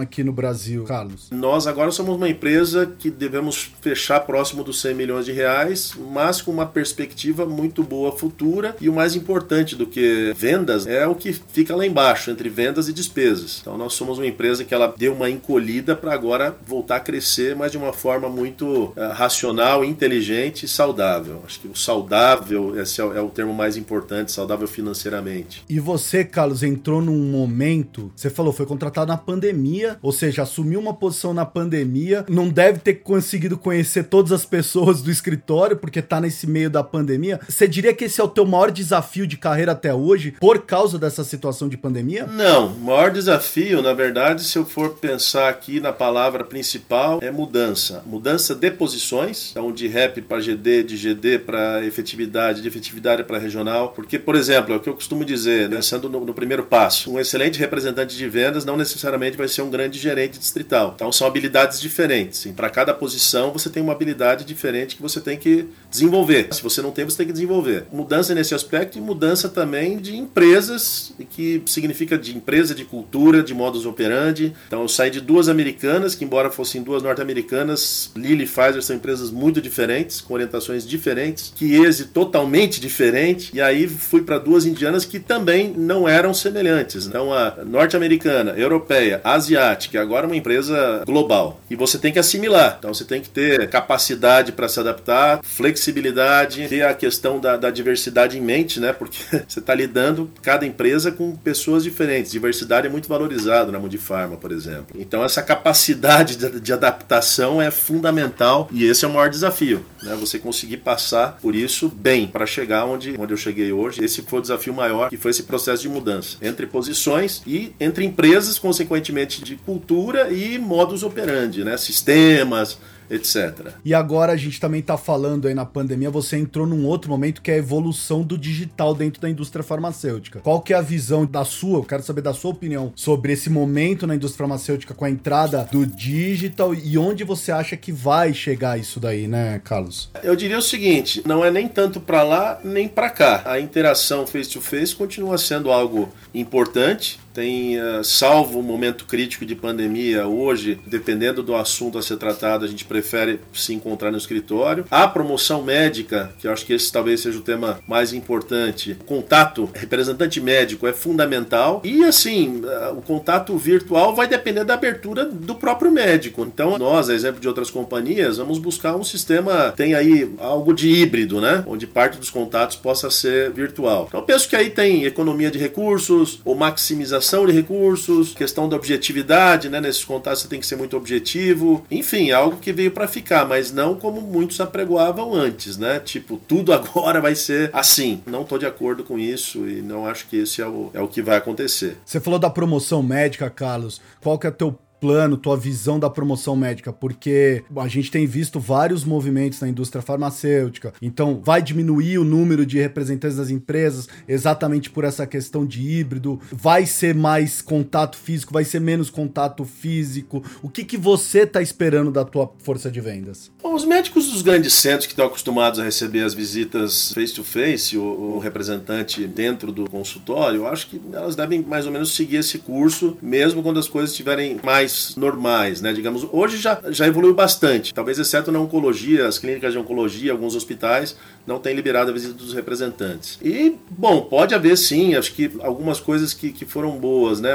Aqui 0.01 0.23
no 0.23 0.31
Brasil, 0.31 0.83
Carlos. 0.83 1.29
Nós 1.31 1.67
agora 1.67 1.91
somos 1.91 2.15
uma 2.15 2.29
empresa 2.29 2.91
que 2.97 3.09
devemos 3.09 3.71
fechar 3.81 4.19
próximo 4.21 4.63
dos 4.63 4.81
100 4.81 4.95
milhões 4.95 5.25
de 5.25 5.31
reais, 5.31 5.93
mas 6.11 6.41
com 6.41 6.51
uma 6.51 6.65
perspectiva 6.65 7.45
muito 7.45 7.83
boa 7.83 8.11
futura 8.11 8.75
e 8.79 8.89
o 8.89 8.93
mais 8.93 9.15
importante 9.15 9.75
do 9.75 9.85
que 9.85 10.33
vendas 10.35 10.85
é 10.85 11.07
o 11.07 11.15
que 11.15 11.33
fica 11.33 11.75
lá 11.75 11.85
embaixo, 11.85 12.31
entre 12.31 12.49
vendas 12.49 12.87
e 12.87 12.93
despesas. 12.93 13.59
Então 13.61 13.77
nós 13.77 13.93
somos 13.93 14.17
uma 14.17 14.27
empresa 14.27 14.63
que 14.63 14.73
ela 14.73 14.93
deu 14.97 15.13
uma 15.13 15.29
encolhida 15.29 15.95
para 15.95 16.13
agora 16.13 16.55
voltar 16.65 16.97
a 16.97 16.99
crescer, 16.99 17.55
mas 17.55 17.71
de 17.71 17.77
uma 17.77 17.93
forma 17.93 18.29
muito 18.29 18.65
uh, 18.65 18.93
racional, 19.13 19.83
inteligente 19.83 20.63
e 20.63 20.67
saudável. 20.67 21.41
Acho 21.45 21.59
que 21.59 21.67
o 21.67 21.75
saudável, 21.75 22.79
esse 22.79 23.01
é, 23.01 23.03
é 23.03 23.21
o 23.21 23.29
termo 23.29 23.53
mais 23.53 23.77
importante, 23.77 24.31
saudável 24.31 24.67
financeiramente. 24.67 25.63
E 25.69 25.79
você, 25.79 26.23
Carlos, 26.23 26.63
entrou 26.63 27.01
num 27.01 27.31
momento, 27.31 28.11
você 28.15 28.29
falou, 28.29 28.51
foi 28.51 28.65
contratado 28.65 29.11
na 29.11 29.17
pandemia, 29.17 29.86
ou 30.01 30.11
seja, 30.11 30.43
assumiu 30.43 30.79
uma 30.79 30.93
posição 30.93 31.33
na 31.33 31.45
pandemia, 31.45 32.25
não 32.29 32.49
deve 32.49 32.79
ter 32.79 32.95
conseguido 32.95 33.57
conhecer 33.57 34.03
todas 34.03 34.31
as 34.31 34.45
pessoas 34.45 35.01
do 35.01 35.11
escritório, 35.11 35.77
porque 35.77 36.01
tá 36.01 36.19
nesse 36.19 36.47
meio 36.47 36.69
da 36.69 36.83
pandemia. 36.83 37.39
Você 37.47 37.67
diria 37.67 37.93
que 37.93 38.05
esse 38.05 38.19
é 38.19 38.23
o 38.23 38.27
teu 38.27 38.45
maior 38.45 38.71
desafio 38.71 39.27
de 39.27 39.37
carreira 39.37 39.71
até 39.71 39.93
hoje, 39.93 40.31
por 40.39 40.59
causa 40.65 40.97
dessa 40.97 41.23
situação 41.23 41.69
de 41.69 41.77
pandemia? 41.77 42.25
Não, 42.25 42.67
o 42.67 42.79
maior 42.79 43.11
desafio, 43.11 43.81
na 43.81 43.93
verdade, 43.93 44.43
se 44.43 44.57
eu 44.57 44.65
for 44.65 44.95
pensar 44.95 45.49
aqui 45.49 45.79
na 45.79 45.93
palavra 45.93 46.43
principal, 46.43 47.19
é 47.21 47.31
mudança. 47.31 48.03
Mudança 48.05 48.55
de 48.55 48.71
posições, 48.71 49.49
então 49.51 49.71
de 49.71 49.87
rep 49.87 50.21
para 50.21 50.39
GD, 50.39 50.83
de 50.83 50.97
GD 50.97 51.39
para 51.39 51.85
efetividade, 51.85 52.61
de 52.61 52.67
efetividade 52.67 53.23
para 53.23 53.37
regional. 53.37 53.89
Porque, 53.89 54.17
por 54.19 54.35
exemplo, 54.35 54.73
é 54.73 54.77
o 54.77 54.79
que 54.79 54.89
eu 54.89 54.93
costumo 54.93 55.23
dizer, 55.23 55.69
pensando 55.69 56.09
no, 56.09 56.25
no 56.25 56.33
primeiro 56.33 56.63
passo, 56.63 57.11
um 57.11 57.19
excelente 57.19 57.59
representante 57.59 58.15
de 58.15 58.27
vendas 58.27 58.65
não 58.65 58.77
necessariamente 58.77 59.37
vai 59.37 59.47
ser 59.47 59.61
um 59.61 59.69
grande 59.77 59.99
gerente 59.99 60.39
distrital. 60.39 60.93
Então 60.95 61.11
são 61.11 61.27
habilidades 61.27 61.79
diferentes. 61.79 62.45
Para 62.55 62.69
cada 62.69 62.93
posição 62.93 63.51
você 63.51 63.69
tem 63.69 63.83
uma 63.83 63.93
habilidade 63.93 64.43
diferente 64.43 64.95
que 64.95 65.01
você 65.01 65.21
tem 65.21 65.37
que 65.37 65.67
desenvolver. 65.89 66.47
Se 66.51 66.63
você 66.63 66.81
não 66.81 66.91
tem, 66.91 67.05
você 67.05 67.17
tem 67.17 67.27
que 67.27 67.33
desenvolver. 67.33 67.85
Mudança 67.91 68.33
nesse 68.33 68.55
aspecto 68.55 68.97
e 68.97 69.01
mudança 69.01 69.47
também 69.47 69.97
de 69.97 70.17
empresas, 70.17 71.13
que 71.29 71.61
significa 71.67 72.17
de 72.17 72.35
empresa, 72.35 72.73
de 72.73 72.83
cultura, 72.83 73.43
de 73.43 73.53
modus 73.53 73.85
operandi. 73.85 74.53
Então 74.67 74.81
eu 74.81 74.87
saí 74.87 75.11
de 75.11 75.21
duas 75.21 75.47
americanas, 75.47 76.15
que 76.15 76.25
embora 76.25 76.49
fossem 76.49 76.81
duas 76.81 77.03
norte-americanas, 77.03 78.11
Lilly 78.15 78.43
e 78.43 78.47
Pfizer 78.47 78.81
são 78.81 78.95
empresas 78.95 79.29
muito 79.29 79.61
diferentes, 79.61 80.21
com 80.21 80.33
orientações 80.33 80.87
diferentes, 80.87 81.53
Chiesi 81.55 82.05
totalmente 82.05 82.81
diferente, 82.81 83.51
e 83.53 83.61
aí 83.61 83.87
fui 83.87 84.23
para 84.23 84.39
duas 84.39 84.65
indianas 84.65 85.05
que 85.05 85.19
também 85.19 85.73
não 85.77 86.07
eram 86.09 86.33
semelhantes. 86.33 87.05
Então 87.05 87.31
a 87.31 87.57
norte-americana, 87.63 88.53
europeia, 88.57 89.21
asiática, 89.23 89.66
agora 89.97 90.27
uma 90.27 90.35
empresa 90.35 91.03
global. 91.05 91.59
E 91.69 91.75
você 91.75 91.97
tem 91.97 92.11
que 92.11 92.19
assimilar. 92.19 92.77
Então 92.79 92.93
você 92.93 93.03
tem 93.03 93.21
que 93.21 93.29
ter 93.29 93.69
capacidade 93.69 94.51
para 94.51 94.67
se 94.67 94.79
adaptar, 94.79 95.39
flexibilidade, 95.43 96.67
ter 96.67 96.83
a 96.83 96.93
questão 96.93 97.39
da, 97.39 97.57
da 97.57 97.69
diversidade 97.69 98.37
em 98.37 98.41
mente, 98.41 98.79
né? 98.79 98.93
Porque 98.93 99.19
você 99.47 99.59
está 99.59 99.73
lidando 99.73 100.29
cada 100.41 100.65
empresa 100.65 101.11
com 101.11 101.35
pessoas 101.35 101.83
diferentes. 101.83 102.31
Diversidade 102.31 102.87
é 102.87 102.89
muito 102.89 103.07
valorizado 103.07 103.71
na 103.71 103.79
Mundifarma, 103.79 104.37
por 104.37 104.51
exemplo. 104.51 104.95
Então 104.99 105.23
essa 105.23 105.41
capacidade 105.41 106.35
de, 106.35 106.59
de 106.59 106.73
adaptação 106.73 107.61
é 107.61 107.71
fundamental 107.71 108.69
e 108.71 108.85
esse 108.85 109.05
é 109.05 109.07
o 109.07 109.13
maior 109.13 109.29
desafio, 109.29 109.85
né? 110.01 110.15
Você 110.19 110.39
conseguir 110.39 110.77
passar 110.77 111.37
por 111.41 111.55
isso 111.55 111.89
bem 111.89 112.27
para 112.27 112.45
chegar 112.45 112.85
onde, 112.85 113.15
onde 113.17 113.33
eu 113.33 113.37
cheguei 113.37 113.71
hoje. 113.71 114.03
Esse 114.03 114.21
foi 114.21 114.39
o 114.39 114.41
desafio 114.41 114.73
maior, 114.73 115.09
que 115.09 115.17
foi 115.17 115.31
esse 115.31 115.43
processo 115.43 115.81
de 115.83 115.89
mudança 115.89 116.37
entre 116.41 116.65
posições 116.65 117.41
e 117.45 117.73
entre 117.79 118.05
empresas, 118.05 118.59
consequentemente 118.59 119.43
de 119.43 119.56
cultura 119.57 120.31
e 120.31 120.57
modus 120.57 121.03
operandi, 121.03 121.63
né? 121.63 121.77
Sistemas, 121.77 122.77
etc. 123.09 123.71
E 123.83 123.93
agora 123.93 124.33
a 124.33 124.37
gente 124.37 124.59
também 124.59 124.81
está 124.81 124.97
falando 124.97 125.47
aí 125.47 125.53
na 125.53 125.65
pandemia, 125.65 126.09
você 126.09 126.37
entrou 126.37 126.65
num 126.65 126.85
outro 126.85 127.09
momento 127.09 127.41
que 127.41 127.51
é 127.51 127.55
a 127.55 127.57
evolução 127.57 128.21
do 128.21 128.37
digital 128.37 128.93
dentro 128.93 129.21
da 129.21 129.29
indústria 129.29 129.63
farmacêutica. 129.63 130.39
Qual 130.39 130.61
que 130.61 130.73
é 130.73 130.77
a 130.77 130.81
visão 130.81 131.25
da 131.25 131.45
sua, 131.45 131.79
eu 131.79 131.83
quero 131.83 132.03
saber 132.03 132.21
da 132.21 132.33
sua 132.33 132.51
opinião 132.51 132.91
sobre 132.95 133.33
esse 133.33 133.49
momento 133.49 134.05
na 134.05 134.15
indústria 134.15 134.39
farmacêutica 134.39 134.93
com 134.93 135.05
a 135.05 135.09
entrada 135.09 135.67
do 135.71 135.85
digital 135.85 136.73
e 136.73 136.97
onde 136.97 137.23
você 137.23 137.51
acha 137.51 137.77
que 137.77 137.91
vai 137.91 138.33
chegar 138.33 138.79
isso 138.79 138.99
daí, 138.99 139.27
né, 139.27 139.61
Carlos? 139.63 140.09
Eu 140.23 140.35
diria 140.35 140.57
o 140.57 140.61
seguinte, 140.61 141.21
não 141.25 141.43
é 141.43 141.51
nem 141.51 141.67
tanto 141.67 141.99
para 141.99 142.23
lá 142.23 142.59
nem 142.63 142.87
para 142.87 143.09
cá. 143.09 143.43
A 143.45 143.59
interação 143.59 144.27
face 144.27 144.49
to 144.49 144.61
face 144.61 144.95
continua 144.95 145.37
sendo 145.37 145.71
algo 145.71 146.09
importante, 146.33 147.19
uh, 147.39 148.03
salvo 148.03 148.59
o 148.59 148.63
momento 148.63 149.05
crítico 149.05 149.45
de 149.45 149.53
pandemia, 149.53 150.27
hoje, 150.27 150.79
dependendo 150.87 151.43
do 151.43 151.55
assunto 151.55 151.97
a 151.97 152.01
ser 152.01 152.17
tratado, 152.17 152.65
a 152.65 152.67
gente 152.67 152.83
prefere 152.83 153.39
se 153.53 153.73
encontrar 153.73 154.11
no 154.11 154.17
escritório. 154.17 154.85
A 154.89 155.07
promoção 155.07 155.61
médica, 155.61 156.31
que 156.39 156.47
eu 156.47 156.51
acho 156.51 156.65
que 156.65 156.73
esse 156.73 156.91
talvez 156.91 157.21
seja 157.21 157.37
o 157.37 157.41
tema 157.41 157.79
mais 157.87 158.13
importante, 158.13 158.97
contato 159.05 159.69
representante 159.73 160.41
médico 160.41 160.87
é 160.87 160.93
fundamental. 160.93 161.81
E 161.83 162.03
assim, 162.03 162.61
o 162.95 163.01
contato 163.01 163.55
virtual 163.55 164.15
vai 164.15 164.27
depender 164.27 164.63
da 164.63 164.73
abertura 164.73 165.25
do 165.25 165.53
próprio 165.53 165.91
médico. 165.91 166.43
Então, 166.43 166.77
nós, 166.79 167.09
a 167.09 167.13
exemplo 167.13 167.39
de 167.39 167.47
outras 167.47 167.69
companhias, 167.69 168.37
vamos 168.37 168.57
buscar 168.57 168.95
um 168.95 169.03
sistema, 169.03 169.73
tem 169.75 169.93
aí 169.93 170.33
algo 170.39 170.73
de 170.73 170.89
híbrido, 170.89 171.39
né? 171.39 171.63
Onde 171.67 171.85
parte 171.85 172.17
dos 172.17 172.29
contatos 172.29 172.75
possa 172.75 173.11
ser 173.11 173.51
virtual. 173.51 174.05
Então, 174.07 174.21
eu 174.21 174.25
penso 174.25 174.49
que 174.49 174.55
aí 174.55 174.69
tem 174.69 175.03
economia 175.03 175.51
de 175.51 175.59
recursos 175.59 176.39
ou 176.43 176.55
maximização 176.55 177.26
de 177.45 177.51
recursos, 177.51 178.33
questão 178.33 178.69
da 178.69 178.75
objetividade, 178.75 179.69
né? 179.69 179.81
Nesses 179.81 180.03
contatos 180.03 180.41
você 180.41 180.47
tem 180.47 180.59
que 180.59 180.65
ser 180.65 180.75
muito 180.75 180.95
objetivo. 180.95 181.85
Enfim, 181.91 182.31
algo 182.31 182.57
que 182.57 182.71
veio 182.71 182.91
para 182.91 183.07
ficar, 183.07 183.45
mas 183.45 183.71
não 183.71 183.95
como 183.95 184.21
muitos 184.21 184.59
apregoavam 184.59 185.33
antes, 185.33 185.77
né? 185.77 185.99
Tipo, 185.99 186.37
tudo 186.47 186.71
agora 186.73 187.19
vai 187.19 187.35
ser 187.35 187.69
assim. 187.73 188.21
Não 188.25 188.43
tô 188.43 188.57
de 188.57 188.65
acordo 188.65 189.03
com 189.03 189.19
isso 189.19 189.67
e 189.67 189.81
não 189.81 190.05
acho 190.05 190.27
que 190.27 190.37
esse 190.37 190.61
é 190.61 190.67
o, 190.67 190.89
é 190.93 191.01
o 191.01 191.07
que 191.07 191.21
vai 191.21 191.37
acontecer. 191.37 191.97
Você 192.05 192.19
falou 192.19 192.39
da 192.39 192.49
promoção 192.49 193.03
médica, 193.03 193.49
Carlos. 193.49 194.01
Qual 194.21 194.37
que 194.37 194.47
é 194.47 194.49
o 194.49 194.53
teu 194.53 194.79
plano, 194.99 195.37
tua 195.37 195.57
visão 195.57 195.99
da 195.99 196.09
promoção 196.09 196.55
médica, 196.55 196.91
porque 196.91 197.63
a 197.75 197.87
gente 197.87 198.11
tem 198.11 198.25
visto 198.25 198.59
vários 198.59 199.03
movimentos 199.03 199.59
na 199.61 199.67
indústria 199.67 200.01
farmacêutica. 200.01 200.93
Então, 201.01 201.41
vai 201.43 201.61
diminuir 201.61 202.17
o 202.17 202.23
número 202.23 202.65
de 202.65 202.79
representantes 202.79 203.37
das 203.37 203.49
empresas 203.49 204.07
exatamente 204.27 204.89
por 204.89 205.03
essa 205.03 205.25
questão 205.25 205.65
de 205.65 205.81
híbrido. 205.81 206.39
Vai 206.51 206.85
ser 206.85 207.13
mais 207.15 207.61
contato 207.61 208.17
físico, 208.17 208.53
vai 208.53 208.63
ser 208.63 208.79
menos 208.79 209.09
contato 209.09 209.65
físico. 209.65 210.43
O 210.61 210.69
que, 210.69 210.83
que 210.83 210.97
você 210.97 211.39
está 211.39 211.61
esperando 211.61 212.11
da 212.11 212.25
tua 212.25 212.51
força 212.59 212.89
de 212.89 213.01
vendas? 213.01 213.51
Bom, 213.61 213.73
os 213.73 213.85
médicos 213.85 214.31
dos 214.31 214.41
grandes 214.41 214.73
centros 214.73 215.05
que 215.05 215.13
estão 215.13 215.25
acostumados 215.25 215.79
a 215.79 215.83
receber 215.83 216.23
as 216.23 216.33
visitas 216.33 217.11
face 217.13 217.33
to 217.33 217.43
face, 217.43 217.97
o, 217.97 218.03
o 218.03 218.39
representante 218.39 219.25
dentro 219.27 219.71
do 219.71 219.89
consultório, 219.89 220.61
eu 220.61 220.67
acho 220.67 220.87
que 220.87 221.01
elas 221.13 221.35
devem 221.35 221.61
mais 221.61 221.85
ou 221.85 221.91
menos 221.91 222.15
seguir 222.15 222.37
esse 222.37 222.59
curso, 222.59 223.17
mesmo 223.21 223.61
quando 223.61 223.79
as 223.79 223.87
coisas 223.87 224.11
estiverem 224.11 224.59
mais 224.63 224.86
mais 224.87 225.15
normais, 225.15 225.81
né? 225.81 225.91
Digamos, 225.91 226.25
hoje 226.31 226.57
já, 226.57 226.79
já 226.89 227.05
evoluiu 227.05 227.33
bastante. 227.33 227.93
Talvez 227.93 228.17
exceto 228.17 228.51
na 228.51 228.59
oncologia, 228.59 229.27
as 229.27 229.37
clínicas 229.37 229.73
de 229.73 229.79
oncologia, 229.79 230.31
alguns 230.31 230.55
hospitais 230.55 231.17
não 231.45 231.59
têm 231.59 231.75
liberado 231.75 232.09
a 232.09 232.13
visita 232.13 232.33
dos 232.33 232.53
representantes. 232.53 233.37
E, 233.41 233.75
bom, 233.89 234.21
pode 234.21 234.55
haver 234.55 234.77
sim, 234.77 235.15
acho 235.15 235.33
que 235.33 235.51
algumas 235.59 235.99
coisas 235.99 236.33
que, 236.33 236.51
que 236.51 236.65
foram 236.65 236.91
boas, 236.97 237.41
né? 237.41 237.51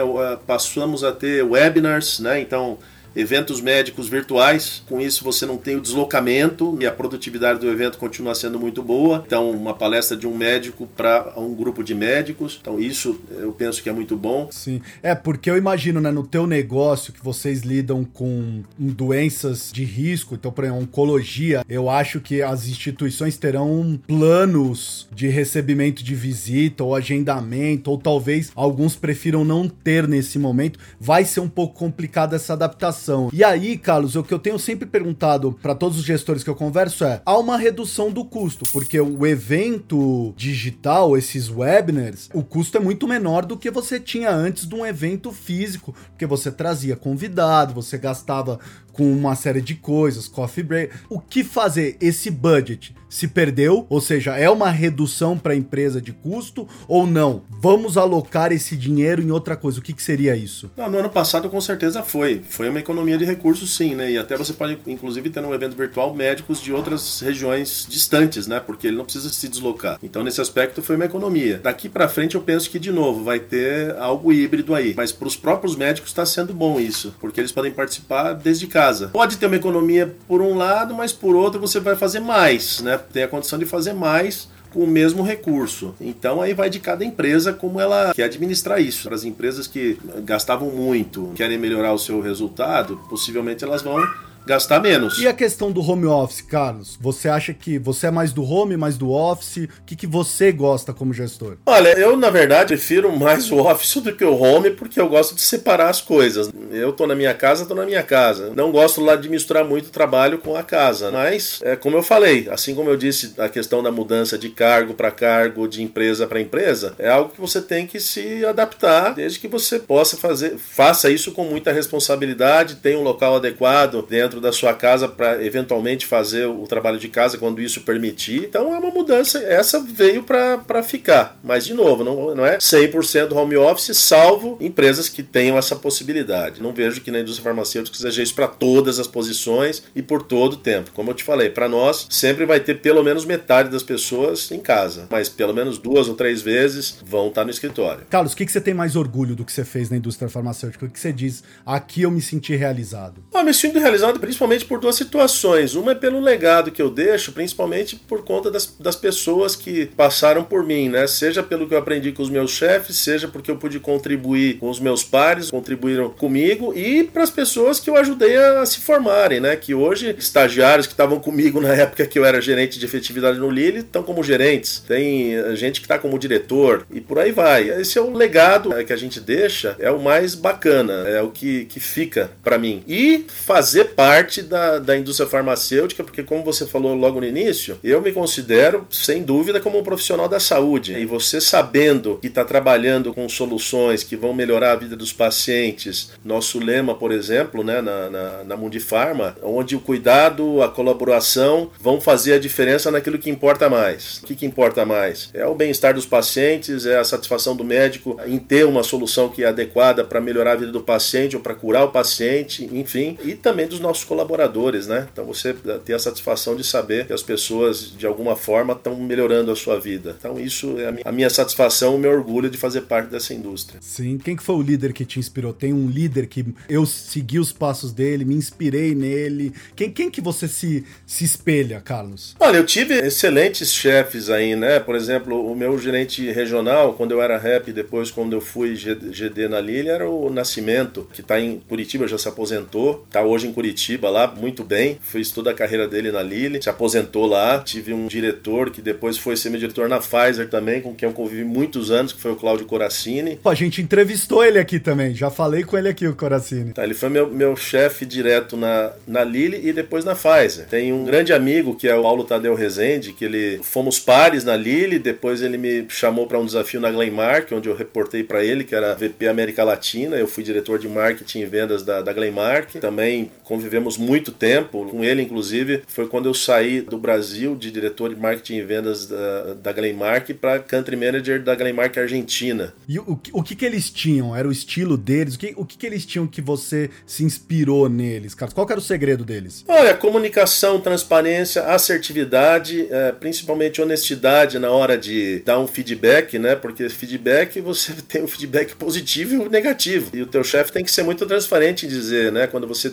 Passamos 0.47 1.03
a 1.03 1.12
ter 1.12 1.43
webinars, 1.43 2.21
né? 2.21 2.41
Então, 2.41 2.79
eventos 3.14 3.61
médicos 3.61 4.09
virtuais. 4.09 4.83
Com 4.88 5.00
isso, 5.00 5.25
você 5.25 5.47
não 5.47 5.57
tem 5.57 5.76
o 5.76 5.81
deslocamento 5.81 6.76
e 6.81 6.87
a 6.87 6.92
produtividade 6.92 7.61
do 7.61 7.71
evento 7.71 7.99
continua 7.99 8.35
sendo 8.35 8.59
muito 8.59 8.83
boa. 8.83 9.23
Então, 9.26 9.50
uma 9.50 9.75
palestra 9.75 10.16
de 10.16 10.26
um 10.26 10.37
médico 10.37 10.87
para 10.97 11.33
um 11.37 11.54
grupo 11.54 11.83
de 11.83 11.95
médicos. 11.95 12.59
Então, 12.61 12.81
isso 12.81 13.21
eu 13.31 13.52
penso 13.52 13.83
que 13.83 13.88
é 13.88 13.92
muito 13.92 14.16
bom. 14.16 14.49
Sim, 14.50 14.81
é 15.02 15.14
porque 15.14 15.50
eu 15.50 15.57
imagino, 15.57 16.00
né, 16.00 16.11
no 16.11 16.26
teu 16.26 16.47
negócio 16.47 17.12
que 17.12 17.23
vocês 17.23 17.61
lidam 17.61 18.04
com 18.04 18.62
doenças 18.78 19.71
de 19.73 19.85
risco, 19.85 20.35
então, 20.35 20.50
por 20.50 20.64
exemplo, 20.64 20.83
oncologia, 20.83 21.64
eu 21.69 21.88
acho 21.90 22.21
que 22.21 22.42
as 22.42 22.66
instituições 22.66 23.37
terão 23.37 24.00
planos 24.07 25.09
de 25.12 25.28
recebimento 25.28 26.02
de 26.02 26.14
visita 26.14 26.83
ou 26.85 26.95
agendamento, 26.95 27.90
ou 27.90 27.99
talvez 27.99 28.50
alguns 28.54 28.97
prefiram 28.97 29.45
não 29.45 29.69
ter 29.69 30.09
nesse 30.09 30.38
momento. 30.38 30.78
Vai 30.99 31.25
ser 31.25 31.40
um 31.40 31.49
pouco 31.49 31.78
complicado 31.78 32.35
essa 32.35 32.52
adaptação 32.52 33.01
e 33.32 33.42
aí, 33.42 33.76
Carlos, 33.76 34.16
o 34.16 34.23
que 34.23 34.32
eu 34.32 34.38
tenho 34.38 34.59
sempre 34.59 34.87
perguntado 34.87 35.52
para 35.61 35.75
todos 35.75 35.99
os 35.99 36.04
gestores 36.04 36.44
que 36.44 36.50
eu 36.50 36.54
converso 36.54 37.04
é: 37.04 37.21
há 37.25 37.38
uma 37.38 37.56
redução 37.56 38.11
do 38.11 38.25
custo, 38.25 38.64
porque 38.73 39.00
o 39.00 39.26
evento 39.26 40.32
digital, 40.37 41.16
esses 41.16 41.49
webinars, 41.49 42.28
o 42.32 42.42
custo 42.42 42.76
é 42.76 42.80
muito 42.80 43.09
menor 43.09 43.44
do 43.44 43.56
que 43.56 43.71
você 43.71 43.99
tinha 43.99 44.30
antes 44.30 44.66
de 44.66 44.75
um 44.75 44.87
evento 44.87 45.32
físico, 45.32 45.94
porque 46.11 46.26
você 46.26 46.50
trazia 46.50 46.97
convidado, 46.97 47.75
você 47.75 47.99
gastava 47.99 48.59
com 48.92 49.11
uma 49.11 49.35
série 49.35 49.61
de 49.61 49.75
coisas, 49.75 50.28
coffee 50.28 50.62
break. 50.62 50.94
O 51.09 51.18
que 51.18 51.42
fazer? 51.42 51.97
Esse 52.00 52.30
budget 52.30 52.94
se 53.09 53.28
perdeu, 53.28 53.87
ou 53.90 54.00
seja, 54.00 54.37
é 54.37 54.49
uma 54.49 54.71
redução 54.71 55.37
para 55.37 55.52
a 55.52 55.56
empresa 55.56 56.00
de 56.00 56.12
custo 56.12 56.66
ou 56.88 57.06
não? 57.06 57.42
Vamos 57.61 57.99
alocar 57.99 58.52
esse 58.52 58.76
dinheiro 58.76 59.23
em 59.23 59.30
outra 59.30 59.54
coisa. 59.56 59.80
O 59.80 59.82
que, 59.82 59.92
que 59.92 60.02
seria 60.02 60.35
isso? 60.35 60.71
Não, 60.76 60.90
no 60.90 60.99
ano 60.99 61.11
passado, 61.11 61.50
com 61.50 61.61
certeza 61.61 62.02
foi. 62.02 62.42
Foi 62.49 62.68
uma 62.71 62.78
economia 62.78 62.91
de 63.18 63.25
recursos, 63.25 63.76
sim, 63.76 63.94
né? 63.94 64.12
E 64.12 64.18
até 64.18 64.37
você 64.37 64.52
pode, 64.52 64.78
inclusive, 64.87 65.30
ter 65.30 65.44
um 65.44 65.54
evento 65.54 65.76
virtual 65.76 66.14
médicos 66.14 66.61
de 66.61 66.72
outras 66.72 67.20
regiões 67.20 67.87
distantes, 67.88 68.46
né? 68.46 68.61
Porque 68.61 68.87
ele 68.87 68.96
não 68.96 69.04
precisa 69.04 69.28
se 69.28 69.49
deslocar. 69.49 69.99
Então, 70.02 70.22
nesse 70.22 70.40
aspecto, 70.40 70.82
foi 70.82 70.96
uma 70.96 71.04
economia. 71.04 71.61
Daqui 71.62 71.88
para 71.88 72.08
frente, 72.08 72.34
eu 72.34 72.42
penso 72.42 72.70
que, 72.70 72.78
de 72.78 72.92
novo, 72.92 73.25
vai 73.25 73.40
ter 73.40 73.96
algo 73.96 74.32
híbrido 74.32 74.75
aí. 74.75 74.94
Mas 74.96 75.12
para 75.12 75.28
os 75.28 75.37
próprios 75.37 75.76
médicos 75.76 76.11
está 76.11 76.25
sendo 76.25 76.52
bom 76.52 76.78
isso, 76.78 77.14
porque 77.20 77.40
eles 77.40 77.52
podem 77.52 77.72
participar 77.72 78.32
desde 78.32 78.66
casa. 78.66 79.08
Pode 79.08 79.37
ter 79.37 79.46
uma 79.46 79.56
economia 79.56 80.14
por 80.26 80.40
um 80.40 80.56
lado, 80.56 80.94
mas 80.94 81.12
por 81.12 81.34
outro 81.34 81.61
você 81.61 81.80
vai 81.80 81.96
fazer 81.96 82.20
mais, 82.20 82.80
né? 82.80 82.99
Tem 83.12 83.22
a 83.22 83.28
condição 83.28 83.58
de 83.58 83.66
fazer 83.66 83.92
mais 83.92 84.49
com 84.73 84.81
o 84.81 84.87
mesmo 84.87 85.23
recurso. 85.23 85.95
Então 86.00 86.41
aí 86.41 86.55
vai 86.55 86.71
de 86.71 86.81
cada 86.81 87.05
empresa 87.05 87.52
como 87.52 87.81
ela 87.81 88.12
quer 88.14 88.25
administrar 88.25 88.81
isso. 88.81 89.05
Para 89.05 89.14
as 89.14 89.25
empresas 89.25 89.67
que 89.67 89.99
gastavam 90.25 90.71
muito, 90.71 91.33
querem 91.35 91.59
melhorar 91.59 91.93
o 91.93 91.99
seu 91.99 92.21
resultado, 92.21 92.99
possivelmente 93.09 93.64
elas 93.64 93.83
vão 93.83 94.02
gastar 94.46 94.80
menos. 94.80 95.18
E 95.18 95.26
a 95.26 95.32
questão 95.32 95.70
do 95.70 95.80
home 95.80 96.06
office, 96.06 96.40
Carlos? 96.42 96.99
Você 97.00 97.28
acha 97.28 97.52
que 97.52 97.78
você 97.78 98.06
é 98.06 98.11
mais 98.11 98.32
do 98.32 98.44
home, 98.44 98.76
mais 98.76 98.96
do 98.96 99.11
office? 99.11 99.68
O 99.80 99.84
que, 99.87 99.96
que 99.96 100.06
você 100.06 100.52
gosta 100.52 100.92
como 100.92 101.12
gestor? 101.12 101.56
Olha, 101.66 101.99
eu 101.99 102.16
na 102.16 102.30
verdade 102.30 102.68
prefiro 102.68 103.16
mais 103.16 103.50
o 103.50 103.58
office 103.58 103.96
do 103.96 104.14
que 104.14 104.25
o 104.25 104.37
home 104.37 104.70
porque 104.70 105.00
eu 105.00 105.08
gosto 105.08 105.34
de 105.34 105.42
separar 105.42 105.88
as 105.88 106.00
coisas. 106.00 106.50
Eu 106.70 106.92
tô 106.92 107.06
na 107.06 107.14
minha 107.14 107.34
casa, 107.34 107.66
tô 107.66 107.75
na 107.75 107.84
minha 107.84 108.02
casa. 108.02 108.52
Não 108.54 108.70
gosto 108.70 109.00
lá 109.00 109.16
de 109.16 109.28
misturar 109.28 109.64
muito 109.64 109.87
o 109.87 109.90
trabalho 109.90 110.38
com 110.38 110.56
a 110.56 110.62
casa. 110.62 111.11
Mas, 111.11 111.61
é 111.62 111.76
como 111.76 111.96
eu 111.96 112.02
falei, 112.02 112.49
assim 112.50 112.75
como 112.75 112.90
eu 112.90 112.96
disse, 112.96 113.34
a 113.38 113.49
questão 113.49 113.82
da 113.82 113.90
mudança 113.90 114.38
de 114.38 114.49
cargo 114.49 114.94
para 114.94 115.11
cargo, 115.11 115.68
de 115.68 115.82
empresa 115.82 116.26
para 116.26 116.40
empresa, 116.40 116.94
é 116.99 117.08
algo 117.08 117.30
que 117.30 117.40
você 117.40 117.61
tem 117.61 117.87
que 117.87 118.00
se 118.00 118.44
adaptar 118.44 119.14
desde 119.14 119.38
que 119.38 119.49
você 119.49 119.78
possa 119.78 120.16
fazer, 120.16 120.56
faça 120.56 121.11
isso 121.11 121.32
com 121.32 121.44
muita 121.44 121.72
responsabilidade, 121.72 122.76
tenha 122.76 122.99
um 122.99 123.02
local 123.02 123.37
adequado 123.37 124.02
dentro 124.02 124.32
dentro 124.33 124.41
da 124.41 124.53
sua 124.53 124.73
casa 124.73 125.07
para 125.07 125.45
eventualmente 125.45 126.07
fazer 126.07 126.47
o 126.47 126.67
trabalho 126.67 126.99
de 126.99 127.09
casa 127.09 127.37
quando 127.37 127.61
isso 127.61 127.83
permitir. 127.83 128.45
Então 128.45 128.75
é 128.75 128.79
uma 128.79 128.91
mudança, 128.91 129.39
essa 129.39 129.81
veio 129.81 130.23
para 130.23 130.83
ficar. 130.83 131.39
Mas, 131.43 131.67
de 131.67 131.75
novo, 131.75 132.03
não, 132.03 132.35
não 132.35 132.47
é 132.47 132.59
100% 132.59 133.33
home 133.33 133.57
office, 133.57 133.97
salvo 133.97 134.57
empresas 134.61 135.09
que 135.09 135.23
tenham 135.23 135.59
essa 135.59 135.77
possibilidade. 135.77 136.62
Não 136.62 136.73
vejo 136.73 137.01
que 137.01 137.11
na 137.11 137.21
indústria 137.21 137.45
farmacêutica 137.45 137.97
seja 137.97 138.23
isso 138.23 138.35
para 138.35 138.49
todas 138.49 138.99
as 138.99 139.07
posições 139.07 139.83
e 139.95 140.03
por 140.03 140.23
todo 140.23 140.55
o 140.55 140.57
tempo. 140.57 140.91
Como 140.93 141.11
eu 141.11 141.15
te 141.15 141.25
falei, 141.25 141.51
para 141.51 141.69
nós 141.69 142.07
sempre 142.09 142.47
vai 142.47 142.61
ter 142.61 142.81
pelo 142.81 143.03
menos 143.03 143.25
metade 143.25 143.69
das 143.69 143.83
pessoas 143.83 144.51
em 144.51 144.61
casa, 144.61 145.07
mas 145.11 145.29
pelo 145.29 145.53
menos 145.53 145.79
duas 145.79 146.09
ou 146.09 146.15
três 146.15 146.41
vezes 146.41 146.99
vão 147.05 147.29
estar 147.29 147.45
no 147.45 147.51
escritório. 147.51 148.07
Carlos, 148.09 148.33
o 148.33 148.37
que, 148.37 148.47
que 148.47 148.53
você 148.53 148.61
tem 148.61 148.75
mais 148.75 148.97
orgulho 148.97 149.35
do 149.35 149.45
que 149.45 149.53
você 149.53 149.65
fez 149.65 149.91
na 149.91 149.97
indústria 149.97 150.29
farmacêutica? 150.29 150.87
O 150.87 150.91
que 150.91 150.99
você 150.99 151.12
diz? 151.12 151.43
Aqui 151.67 152.03
eu 152.03 152.11
me 152.11 152.21
senti 152.21 152.55
realizado. 152.55 153.23
Eu 153.35 153.45
me 153.45 153.53
sinto 153.53 153.79
realizado 153.79 154.19
principalmente 154.23 154.64
por 154.64 154.79
duas 154.79 154.95
situações. 154.95 155.75
Uma 155.75 155.91
é 155.91 155.95
pelo 155.97 156.21
legado 156.21 156.71
que 156.71 156.81
eu 156.81 156.88
deixo, 156.88 157.33
principalmente 157.33 157.97
por 157.97 158.23
conta 158.25 158.52
das, 158.52 158.73
das 158.79 158.95
pessoas 158.95 159.57
que 159.57 159.87
passaram 159.97 160.45
por 160.45 160.64
mim, 160.64 160.88
né? 160.88 161.09
Seja 161.09 161.43
pelo 161.43 161.67
que 161.67 161.75
eu 161.75 161.79
aprendi 161.79 162.12
com 162.12 162.23
os 162.23 162.31
meus 162.31 162.52
chefes, 162.52 162.99
seja 162.99 163.26
porque 163.26 163.50
eu 163.50 163.57
pude 163.57 163.81
contribuir 163.81 164.59
com 164.59 164.71
os 164.71 164.79
meus 164.79 165.02
pares, 165.02 165.50
contribuíram 165.50 166.09
comigo 166.09 166.73
e 166.73 167.02
para 167.02 167.25
as 167.25 167.33
pessoas 167.33 167.81
que 167.81 167.91
eu 167.91 167.97
ajudei 167.97 168.37
a 168.37 168.64
se 168.64 168.79
formarem, 168.79 169.41
né? 169.41 169.57
Que 169.57 169.75
hoje, 169.75 170.14
estagiários 170.17 170.87
que 170.87 170.93
estavam 170.93 171.19
comigo 171.19 171.61
na 171.61 171.75
época 171.75 172.07
que 172.07 172.17
eu 172.17 172.25
era 172.25 172.41
gerente 172.41 172.79
de 172.79 172.87
efetividade 172.87 173.41
no 173.41 173.50
Lille, 173.50 173.81
estão 173.81 174.05
como 174.05 174.23
gerentes. 174.23 174.85
Tem 174.87 175.35
eh, 175.35 175.57
gente 175.57 175.81
que 175.81 175.87
está 175.87 175.99
como 175.99 176.17
diretor 176.17 176.87
e 176.93 177.00
por 177.00 177.19
aí 177.19 177.33
vai. 177.33 177.71
Esse 177.71 177.99
é 177.99 178.00
o 178.00 178.12
legado 178.12 178.69
né, 178.69 178.85
que 178.85 178.93
a 178.93 178.97
gente 178.97 179.19
deixa, 179.19 179.75
é 179.81 179.91
o 179.91 180.00
mais 180.00 180.37
bacana, 180.37 181.09
é 181.09 181.21
o 181.21 181.31
que, 181.31 181.64
que 181.64 181.81
fica 181.81 182.31
para 182.45 182.57
mim. 182.57 182.85
E 182.87 183.26
fazer 183.29 183.87
parte 183.97 184.12
parte 184.12 184.42
da, 184.42 184.78
da 184.78 184.95
indústria 184.95 185.26
farmacêutica, 185.26 186.04
porque 186.04 186.23
como 186.23 186.45
você 186.45 186.66
falou 186.66 186.95
logo 186.95 187.19
no 187.19 187.26
início, 187.26 187.78
eu 187.83 188.02
me 188.02 188.12
considero, 188.12 188.87
sem 188.90 189.23
dúvida, 189.23 189.59
como 189.59 189.78
um 189.78 189.83
profissional 189.83 190.28
da 190.28 190.38
saúde. 190.38 190.92
E 190.92 191.07
você 191.07 191.40
sabendo 191.40 192.19
que 192.21 192.26
está 192.26 192.45
trabalhando 192.45 193.14
com 193.14 193.26
soluções 193.26 194.04
que 194.04 194.14
vão 194.14 194.35
melhorar 194.35 194.73
a 194.73 194.76
vida 194.76 194.95
dos 194.95 195.14
pacientes, 195.14 196.11
nosso 196.23 196.59
lema, 196.59 196.95
por 196.95 197.11
exemplo, 197.11 197.64
né, 197.64 197.81
na, 197.81 198.11
na, 198.11 198.45
na 198.45 198.54
Mundifarma, 198.54 199.35
onde 199.42 199.75
o 199.75 199.81
cuidado, 199.81 200.61
a 200.61 200.69
colaboração 200.69 201.71
vão 201.81 201.99
fazer 201.99 202.35
a 202.35 202.38
diferença 202.38 202.90
naquilo 202.90 203.19
que 203.19 203.31
importa 203.31 203.71
mais. 203.71 204.19
O 204.19 204.26
que, 204.26 204.35
que 204.35 204.45
importa 204.45 204.85
mais? 204.85 205.31
É 205.33 205.47
o 205.47 205.54
bem-estar 205.54 205.95
dos 205.95 206.04
pacientes, 206.04 206.85
é 206.85 206.99
a 206.99 207.04
satisfação 207.04 207.57
do 207.57 207.64
médico 207.64 208.21
em 208.26 208.38
ter 208.38 208.66
uma 208.66 208.83
solução 208.83 209.31
que 209.31 209.42
é 209.42 209.47
adequada 209.47 210.04
para 210.04 210.21
melhorar 210.21 210.52
a 210.52 210.57
vida 210.57 210.73
do 210.73 210.83
paciente 210.83 211.35
ou 211.35 211.40
para 211.40 211.54
curar 211.54 211.85
o 211.85 211.90
paciente, 211.90 212.69
enfim, 212.71 213.16
e 213.25 213.35
também 213.35 213.66
dos 213.66 213.81
nossos 213.81 214.01
colaboradores, 214.04 214.87
né? 214.87 215.09
Então 215.12 215.25
você 215.25 215.54
ter 215.85 215.94
a 215.94 215.99
satisfação 215.99 216.56
de 216.56 216.64
saber 216.64 217.06
que 217.06 217.12
as 217.12 217.23
pessoas 217.23 217.92
de 217.97 218.06
alguma 218.06 218.37
forma 218.37 218.73
estão 218.73 218.97
melhorando 218.97 219.50
a 219.50 219.56
sua 219.56 219.78
vida. 219.78 220.16
Então 220.18 220.38
isso 220.38 220.78
é 220.78 220.94
a 221.04 221.12
minha 221.12 221.30
satisfação, 221.30 221.94
o 221.94 221.99
meu 221.99 222.11
orgulho 222.11 222.50
de 222.50 222.59
fazer 222.59 222.82
parte 222.82 223.09
dessa 223.09 223.35
indústria. 223.35 223.80
Sim, 223.82 224.18
quem 224.18 224.37
que 224.37 224.42
foi 224.42 224.56
o 224.56 224.62
líder 224.62 224.92
que 224.92 225.04
te 225.04 225.18
inspirou? 225.18 225.52
Tem 225.52 225.73
um 225.73 225.88
líder 225.88 226.26
que 226.26 226.44
eu 226.68 226.87
segui 226.87 227.38
os 227.38 227.52
passos 227.52 227.92
dele, 227.92 228.25
me 228.25 228.35
inspirei 228.35 228.94
nele. 228.94 229.52
Quem, 229.76 229.90
quem 229.90 230.11
que 230.11 230.21
você 230.21 230.49
se, 230.49 230.85
se 231.06 231.25
espelha, 231.25 231.80
Carlos? 231.80 232.35
Olha, 232.40 232.56
eu 232.56 232.66
tive 232.66 232.94
excelentes 232.94 233.73
chefes 233.73 234.30
aí, 234.30 234.56
né? 234.56 234.80
Por 234.80 234.94
exemplo, 234.94 235.50
o 235.50 235.54
meu 235.54 235.78
gerente 235.78 236.30
regional, 236.30 236.94
quando 236.94 237.12
eu 237.12 237.23
era 237.23 237.38
rap, 237.38 237.73
depois 237.73 238.11
quando 238.11 238.32
eu 238.35 238.40
fui 238.40 238.75
GD 238.75 239.49
na 239.49 239.61
Lili, 239.61 239.88
era 239.88 240.09
o 240.09 240.30
Nascimento, 240.30 241.09
que 241.12 241.21
está 241.21 241.40
em 241.40 241.59
Curitiba, 241.68 242.06
já 242.06 242.18
se 242.18 242.28
aposentou, 242.28 243.04
está 243.06 243.23
hoje 243.23 243.47
em 243.47 243.52
Curitiba 243.52 243.91
lá, 244.00 244.26
muito 244.26 244.62
bem, 244.62 244.99
fez 245.02 245.30
toda 245.30 245.50
a 245.50 245.54
carreira 245.54 245.88
dele 245.88 246.12
na 246.12 246.22
Lili, 246.22 246.62
se 246.62 246.70
aposentou 246.70 247.26
lá. 247.26 247.58
Tive 247.58 247.92
um 247.92 248.06
diretor 248.06 248.70
que 248.70 248.80
depois 248.80 249.18
foi 249.18 249.37
ser 249.37 249.50
meu 249.50 249.58
diretor 249.58 249.88
na 249.88 249.99
Pfizer 249.99 250.49
também, 250.49 250.80
com 250.80 250.94
quem 250.94 251.08
eu 251.08 251.12
convivi 251.12 251.44
muitos 251.44 251.90
anos, 251.90 252.12
que 252.12 252.20
foi 252.20 252.32
o 252.32 252.37
Cláudio 252.37 252.66
Coracini. 252.66 253.38
A 253.44 253.54
gente 253.54 253.82
entrevistou 253.82 254.44
ele 254.44 254.58
aqui 254.58 254.78
também, 254.78 255.14
já 255.14 255.30
falei 255.30 255.64
com 255.64 255.76
ele 255.76 255.88
aqui, 255.88 256.06
o 256.06 256.14
Coracini. 256.14 256.72
Tá, 256.72 256.84
ele 256.84 256.94
foi 256.94 257.08
meu, 257.08 257.28
meu 257.28 257.56
chefe 257.56 258.06
direto 258.06 258.56
na, 258.56 258.92
na 259.06 259.25
Lili 259.25 259.68
e 259.68 259.72
depois 259.72 260.04
na 260.04 260.14
Pfizer. 260.14 260.66
Tem 260.66 260.92
um 260.92 261.04
grande 261.04 261.32
amigo 261.32 261.75
que 261.75 261.88
é 261.88 261.94
o 261.94 262.02
Paulo 262.12 262.25
Tadeu 262.25 262.54
Rezende, 262.54 263.14
que 263.14 263.25
ele 263.25 263.61
fomos 263.62 263.99
pares 263.99 264.44
na 264.44 264.54
Lili, 264.54 264.99
depois 264.99 265.40
ele 265.40 265.56
me 265.56 265.87
chamou 265.88 266.26
para 266.26 266.38
um 266.38 266.44
desafio 266.44 266.78
na 266.78 266.90
Glenmark, 266.90 267.50
onde 267.52 267.70
eu 267.70 267.75
reportei 267.75 268.22
para 268.22 268.44
ele, 268.44 268.64
que 268.64 268.75
era 268.75 268.94
VP 268.94 269.28
América 269.28 269.64
Latina. 269.64 270.16
Eu 270.16 270.26
fui 270.26 270.44
diretor 270.44 270.78
de 270.78 270.87
marketing 270.87 271.40
e 271.40 271.46
vendas 271.46 271.82
da, 271.82 272.02
da 272.02 272.12
Glenmark. 272.12 272.75
Também 272.80 273.30
convivemos 273.44 273.82
muito 273.97 274.33
tempo 274.33 274.87
com 274.87 275.05
ele, 275.05 275.23
inclusive. 275.23 275.83
Foi 275.87 276.07
quando 276.07 276.27
eu 276.27 276.35
saí 276.35 276.81
do 276.81 276.99
Brasil 276.99 277.55
de 277.55 277.71
diretor 277.71 278.15
de 278.15 278.21
marketing 278.21 278.57
e 278.57 278.62
vendas 278.62 279.07
da, 279.07 279.55
da 279.55 279.73
Glenmark 279.73 280.33
para 280.35 280.59
country 280.59 280.97
manager 280.97 281.43
da 281.43 281.55
Glenmark 281.55 281.97
Argentina. 281.99 282.75
E 282.89 282.99
o, 282.99 283.19
o 283.33 283.43
que, 283.43 283.55
que 283.55 283.65
eles 283.65 283.91
tinham? 283.91 284.35
Era 284.35 284.49
o 284.49 284.53
estilo 284.53 284.97
deles? 284.97 285.35
O 285.35 285.39
que, 285.39 285.55
o 285.57 285.65
que, 285.65 285.77
que 285.77 285.87
eles 285.87 286.05
tinham 286.07 286.27
que 286.27 286.41
você 286.41 286.91
se 287.07 287.25
inspirou 287.25 287.89
neles, 287.89 288.35
Carlos? 288.35 288.55
Qual 288.55 288.67
era 288.69 288.79
o 288.79 288.83
segredo 288.83 289.25
deles? 289.25 289.65
Olha, 289.67 289.95
comunicação, 289.95 290.81
transparência, 290.81 291.62
assertividade, 291.62 292.87
é, 292.91 293.12
principalmente 293.12 293.81
honestidade 293.81 294.59
na 294.59 294.71
hora 294.71 294.97
de 294.97 295.41
dar 295.45 295.59
um 295.59 295.67
feedback, 295.67 296.39
né? 296.39 296.55
Porque 296.55 296.89
feedback 296.89 297.61
você 297.61 297.93
tem 298.09 298.23
um 298.23 298.29
feedback 298.29 298.75
positivo 298.75 299.47
e 299.47 299.49
negativo. 299.49 300.11
E 300.15 300.23
o 300.23 300.27
teu 300.27 300.45
chefe 300.45 300.73
tem 300.73 300.85
que 300.85 300.91
ser 300.91 301.03
muito 301.03 301.27
transparente 301.27 301.87
em 301.87 301.89
dizer, 301.89 302.33
né? 302.33 302.47
Quando 302.47 302.67
você 302.67 302.91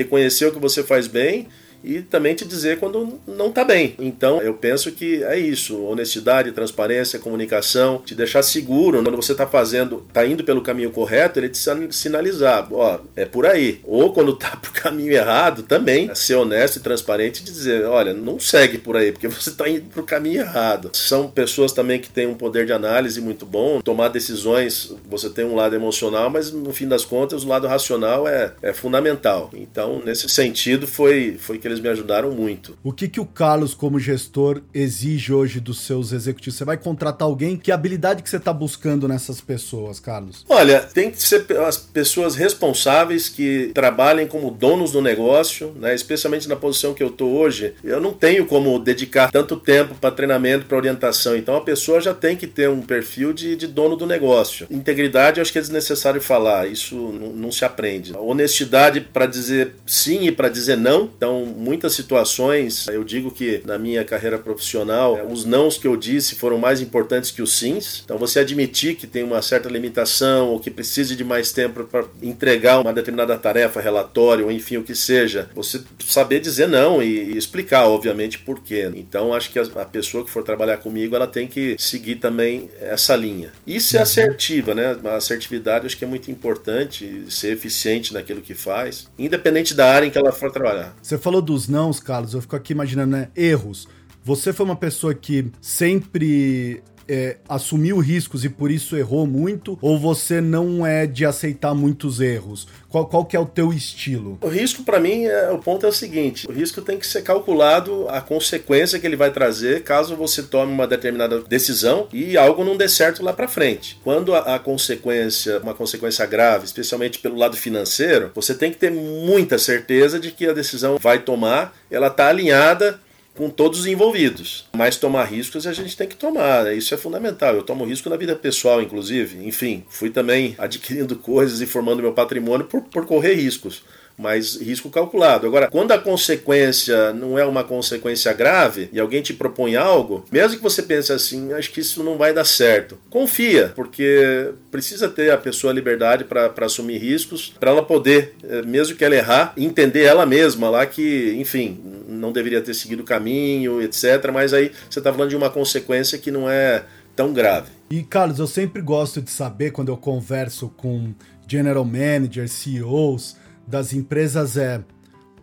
tá 0.00 0.04
reconheceu 0.04 0.52
que 0.52 0.58
você 0.58 0.82
faz 0.82 1.06
bem 1.06 1.48
e 1.82 2.00
também 2.00 2.34
te 2.34 2.44
dizer 2.44 2.78
quando 2.78 3.18
não 3.26 3.48
está 3.48 3.64
bem. 3.64 3.94
Então, 3.98 4.40
eu 4.40 4.54
penso 4.54 4.92
que 4.92 5.22
é 5.24 5.38
isso: 5.38 5.82
honestidade, 5.82 6.52
transparência, 6.52 7.18
comunicação, 7.18 8.02
te 8.04 8.14
deixar 8.14 8.42
seguro 8.42 9.02
quando 9.02 9.16
você 9.16 9.32
está 9.32 9.46
fazendo, 9.46 10.04
está 10.08 10.26
indo 10.26 10.44
pelo 10.44 10.62
caminho 10.62 10.90
correto, 10.90 11.38
ele 11.38 11.48
te 11.48 11.58
sinalizar, 11.90 12.68
ó, 12.72 13.00
é 13.16 13.24
por 13.24 13.46
aí. 13.46 13.80
Ou 13.84 14.12
quando 14.12 14.32
está 14.32 14.56
pro 14.60 14.72
caminho 14.72 15.12
errado, 15.12 15.62
também 15.62 16.14
ser 16.14 16.34
honesto 16.34 16.76
e 16.76 16.80
transparente 16.80 17.40
e 17.40 17.44
dizer, 17.44 17.84
olha, 17.84 18.12
não 18.12 18.38
segue 18.38 18.78
por 18.78 18.96
aí, 18.96 19.12
porque 19.12 19.26
você 19.28 19.50
está 19.50 19.68
indo 19.68 19.86
pro 19.90 20.02
caminho 20.02 20.40
errado. 20.40 20.90
São 20.92 21.28
pessoas 21.28 21.72
também 21.72 22.00
que 22.00 22.08
têm 22.08 22.26
um 22.26 22.34
poder 22.34 22.66
de 22.66 22.72
análise 22.72 23.20
muito 23.20 23.46
bom, 23.46 23.80
tomar 23.80 24.08
decisões, 24.08 24.94
você 25.08 25.30
tem 25.30 25.44
um 25.44 25.54
lado 25.54 25.74
emocional, 25.74 26.30
mas 26.30 26.52
no 26.52 26.72
fim 26.72 26.86
das 26.86 27.04
contas 27.04 27.44
o 27.44 27.48
lado 27.48 27.66
racional 27.66 28.26
é, 28.28 28.52
é 28.62 28.72
fundamental. 28.72 29.50
Então, 29.54 30.02
nesse 30.04 30.28
sentido, 30.28 30.86
foi, 30.86 31.36
foi 31.38 31.58
que 31.58 31.66
eles 31.70 31.80
me 31.80 31.88
ajudaram 31.88 32.30
muito. 32.32 32.76
O 32.82 32.92
que, 32.92 33.08
que 33.08 33.20
o 33.20 33.26
Carlos, 33.26 33.74
como 33.74 33.98
gestor, 33.98 34.60
exige 34.74 35.32
hoje 35.32 35.60
dos 35.60 35.80
seus 35.80 36.12
executivos? 36.12 36.56
Você 36.56 36.64
vai 36.64 36.76
contratar 36.76 37.26
alguém? 37.26 37.56
Que 37.56 37.72
habilidade 37.72 38.22
que 38.22 38.30
você 38.30 38.36
está 38.36 38.52
buscando 38.52 39.06
nessas 39.08 39.40
pessoas, 39.40 40.00
Carlos? 40.00 40.44
Olha, 40.48 40.80
tem 40.80 41.10
que 41.10 41.22
ser 41.22 41.46
as 41.66 41.76
pessoas 41.76 42.34
responsáveis 42.34 43.28
que 43.28 43.70
trabalhem 43.74 44.26
como 44.26 44.50
donos 44.50 44.92
do 44.92 45.00
negócio, 45.00 45.72
né? 45.76 45.94
especialmente 45.94 46.48
na 46.48 46.56
posição 46.56 46.94
que 46.94 47.02
eu 47.02 47.08
estou 47.08 47.32
hoje. 47.32 47.74
Eu 47.82 48.00
não 48.00 48.12
tenho 48.12 48.46
como 48.46 48.78
dedicar 48.78 49.30
tanto 49.30 49.56
tempo 49.56 49.94
para 49.94 50.10
treinamento, 50.10 50.66
para 50.66 50.76
orientação. 50.76 51.36
Então 51.36 51.56
a 51.56 51.60
pessoa 51.60 52.00
já 52.00 52.14
tem 52.14 52.36
que 52.36 52.46
ter 52.46 52.68
um 52.68 52.82
perfil 52.82 53.32
de, 53.32 53.56
de 53.56 53.66
dono 53.66 53.96
do 53.96 54.06
negócio. 54.06 54.66
Integridade, 54.70 55.38
eu 55.38 55.42
acho 55.42 55.52
que 55.52 55.58
é 55.58 55.62
desnecessário 55.62 56.20
falar. 56.20 56.66
Isso 56.66 56.94
não, 56.94 57.32
não 57.32 57.52
se 57.52 57.64
aprende. 57.64 58.12
Honestidade 58.16 59.00
para 59.00 59.26
dizer 59.26 59.74
sim 59.86 60.26
e 60.26 60.32
para 60.32 60.48
dizer 60.48 60.76
não. 60.76 61.10
Então, 61.16 61.44
muitas 61.60 61.92
situações, 61.92 62.88
eu 62.88 63.04
digo 63.04 63.30
que 63.30 63.62
na 63.66 63.78
minha 63.78 64.02
carreira 64.04 64.38
profissional, 64.38 65.18
é, 65.18 65.24
os 65.24 65.44
nãos 65.44 65.76
que 65.76 65.86
eu 65.86 65.96
disse 65.96 66.34
foram 66.34 66.58
mais 66.58 66.80
importantes 66.80 67.30
que 67.30 67.42
os 67.42 67.52
sims. 67.52 68.02
Então, 68.04 68.16
você 68.16 68.40
admitir 68.40 68.96
que 68.96 69.06
tem 69.06 69.22
uma 69.22 69.42
certa 69.42 69.68
limitação 69.68 70.48
ou 70.48 70.58
que 70.58 70.70
precise 70.70 71.14
de 71.14 71.22
mais 71.22 71.52
tempo 71.52 71.84
para 71.84 72.04
entregar 72.22 72.80
uma 72.80 72.92
determinada 72.92 73.36
tarefa, 73.36 73.80
relatório, 73.80 74.46
ou 74.46 74.50
enfim, 74.50 74.78
o 74.78 74.82
que 74.82 74.94
seja, 74.94 75.50
você 75.54 75.80
saber 76.04 76.40
dizer 76.40 76.66
não 76.66 77.02
e, 77.02 77.32
e 77.32 77.36
explicar, 77.36 77.86
obviamente, 77.86 78.38
por 78.38 78.60
quê. 78.60 78.90
Então, 78.94 79.34
acho 79.34 79.50
que 79.50 79.58
a, 79.58 79.62
a, 79.62 79.84
pessoa 79.84 80.24
que 80.24 80.30
for 80.30 80.42
trabalhar 80.42 80.78
comigo, 80.78 81.14
ela 81.14 81.26
tem 81.26 81.46
que 81.46 81.76
seguir 81.78 82.16
também 82.16 82.70
essa 82.80 83.14
linha. 83.14 83.52
E 83.66 83.80
ser 83.80 83.98
uhum. 83.98 84.02
assertiva, 84.02 84.74
né? 84.74 84.96
A 85.04 85.16
assertividade 85.16 85.86
acho 85.86 85.96
que 85.96 86.04
é 86.04 86.08
muito 86.08 86.30
importante, 86.30 87.24
ser 87.28 87.52
eficiente 87.52 88.14
naquilo 88.14 88.40
que 88.40 88.54
faz, 88.54 89.08
independente 89.18 89.74
da 89.74 89.92
área 89.92 90.06
em 90.06 90.10
que 90.10 90.18
ela 90.18 90.32
for 90.32 90.50
trabalhar. 90.50 90.94
Você 91.02 91.18
falou 91.18 91.42
dos 91.50 91.68
nãos, 91.68 91.98
Carlos, 91.98 92.32
eu 92.32 92.40
fico 92.40 92.54
aqui 92.54 92.72
imaginando, 92.72 93.10
né? 93.10 93.28
Erros. 93.34 93.88
Você 94.22 94.52
foi 94.52 94.64
uma 94.64 94.76
pessoa 94.76 95.12
que 95.12 95.50
sempre 95.60 96.82
é, 97.10 97.36
assumiu 97.48 97.98
riscos 97.98 98.44
e 98.44 98.48
por 98.48 98.70
isso 98.70 98.96
errou 98.96 99.26
muito? 99.26 99.76
Ou 99.82 99.98
você 99.98 100.40
não 100.40 100.86
é 100.86 101.06
de 101.06 101.26
aceitar 101.26 101.74
muitos 101.74 102.20
erros? 102.20 102.68
Qual, 102.88 103.06
qual 103.06 103.24
que 103.24 103.36
é 103.36 103.40
o 103.40 103.46
teu 103.46 103.72
estilo? 103.72 104.38
O 104.40 104.48
risco, 104.48 104.84
para 104.84 105.00
mim, 105.00 105.24
é, 105.24 105.50
o 105.50 105.58
ponto 105.58 105.84
é 105.84 105.88
o 105.88 105.92
seguinte: 105.92 106.48
o 106.48 106.52
risco 106.52 106.80
tem 106.80 106.98
que 106.98 107.06
ser 107.06 107.22
calculado 107.22 108.08
a 108.08 108.20
consequência 108.20 108.98
que 109.00 109.06
ele 109.06 109.16
vai 109.16 109.32
trazer 109.32 109.82
caso 109.82 110.14
você 110.14 110.42
tome 110.42 110.72
uma 110.72 110.86
determinada 110.86 111.40
decisão 111.40 112.06
e 112.12 112.36
algo 112.36 112.64
não 112.64 112.76
dê 112.76 112.88
certo 112.88 113.24
lá 113.24 113.32
para 113.32 113.48
frente. 113.48 113.98
Quando 114.04 114.32
a, 114.32 114.54
a 114.54 114.58
consequência, 114.58 115.58
uma 115.58 115.74
consequência 115.74 116.24
grave, 116.26 116.64
especialmente 116.64 117.18
pelo 117.18 117.36
lado 117.36 117.56
financeiro, 117.56 118.30
você 118.34 118.54
tem 118.54 118.70
que 118.70 118.78
ter 118.78 118.92
muita 118.92 119.58
certeza 119.58 120.20
de 120.20 120.30
que 120.30 120.46
a 120.46 120.52
decisão 120.52 120.96
vai 120.96 121.18
tomar, 121.18 121.74
ela 121.90 122.06
está 122.06 122.28
alinhada 122.28 123.00
com 123.40 123.48
todos 123.48 123.80
os 123.80 123.86
envolvidos. 123.86 124.66
Mas 124.76 124.98
tomar 124.98 125.24
riscos 125.24 125.66
a 125.66 125.72
gente 125.72 125.96
tem 125.96 126.06
que 126.06 126.14
tomar, 126.14 126.64
né? 126.64 126.74
isso 126.74 126.92
é 126.92 126.98
fundamental. 126.98 127.54
Eu 127.54 127.62
tomo 127.62 127.86
risco 127.86 128.10
na 128.10 128.16
vida 128.16 128.36
pessoal, 128.36 128.82
inclusive. 128.82 129.42
Enfim, 129.48 129.82
fui 129.88 130.10
também 130.10 130.54
adquirindo 130.60 131.16
coisas 131.16 131.62
e 131.62 131.66
formando 131.66 132.02
meu 132.02 132.12
patrimônio 132.12 132.66
por, 132.66 132.82
por 132.82 133.06
correr 133.06 133.32
riscos 133.32 133.82
mas 134.20 134.56
risco 134.60 134.90
calculado. 134.90 135.46
Agora, 135.46 135.70
quando 135.70 135.92
a 135.92 135.98
consequência 135.98 137.10
não 137.14 137.38
é 137.38 137.44
uma 137.46 137.64
consequência 137.64 138.30
grave 138.34 138.90
e 138.92 139.00
alguém 139.00 139.22
te 139.22 139.32
propõe 139.32 139.76
algo, 139.76 140.26
mesmo 140.30 140.58
que 140.58 140.62
você 140.62 140.82
pense 140.82 141.10
assim, 141.10 141.54
acho 141.54 141.70
que 141.70 141.80
isso 141.80 142.04
não 142.04 142.18
vai 142.18 142.34
dar 142.34 142.44
certo, 142.44 142.98
confia, 143.08 143.72
porque 143.74 144.50
precisa 144.70 145.08
ter 145.08 145.30
a 145.30 145.38
pessoa 145.38 145.72
liberdade 145.72 146.24
para 146.24 146.52
assumir 146.66 146.98
riscos, 146.98 147.54
para 147.58 147.70
ela 147.70 147.82
poder, 147.82 148.34
eh, 148.44 148.60
mesmo 148.60 148.94
que 148.94 149.04
ela 149.04 149.16
errar, 149.16 149.54
entender 149.56 150.02
ela 150.02 150.26
mesma 150.26 150.68
lá 150.68 150.84
que, 150.84 151.34
enfim, 151.38 151.80
não 152.20 152.32
deveria 152.32 152.60
ter 152.60 152.74
seguido 152.74 153.02
o 153.02 153.06
caminho, 153.06 153.82
etc. 153.82 154.30
Mas 154.32 154.52
aí 154.52 154.70
você 154.88 155.00
está 155.00 155.12
falando 155.12 155.30
de 155.30 155.36
uma 155.36 155.50
consequência 155.50 156.18
que 156.18 156.30
não 156.30 156.48
é 156.48 156.84
tão 157.16 157.32
grave. 157.32 157.70
E 157.90 158.02
Carlos, 158.02 158.38
eu 158.38 158.46
sempre 158.46 158.80
gosto 158.80 159.20
de 159.20 159.30
saber 159.30 159.72
quando 159.72 159.88
eu 159.88 159.96
converso 159.96 160.68
com 160.76 161.12
general 161.48 161.84
managers, 161.84 162.52
CEOs 162.52 163.36
das 163.66 163.92
empresas 163.92 164.56
é 164.56 164.80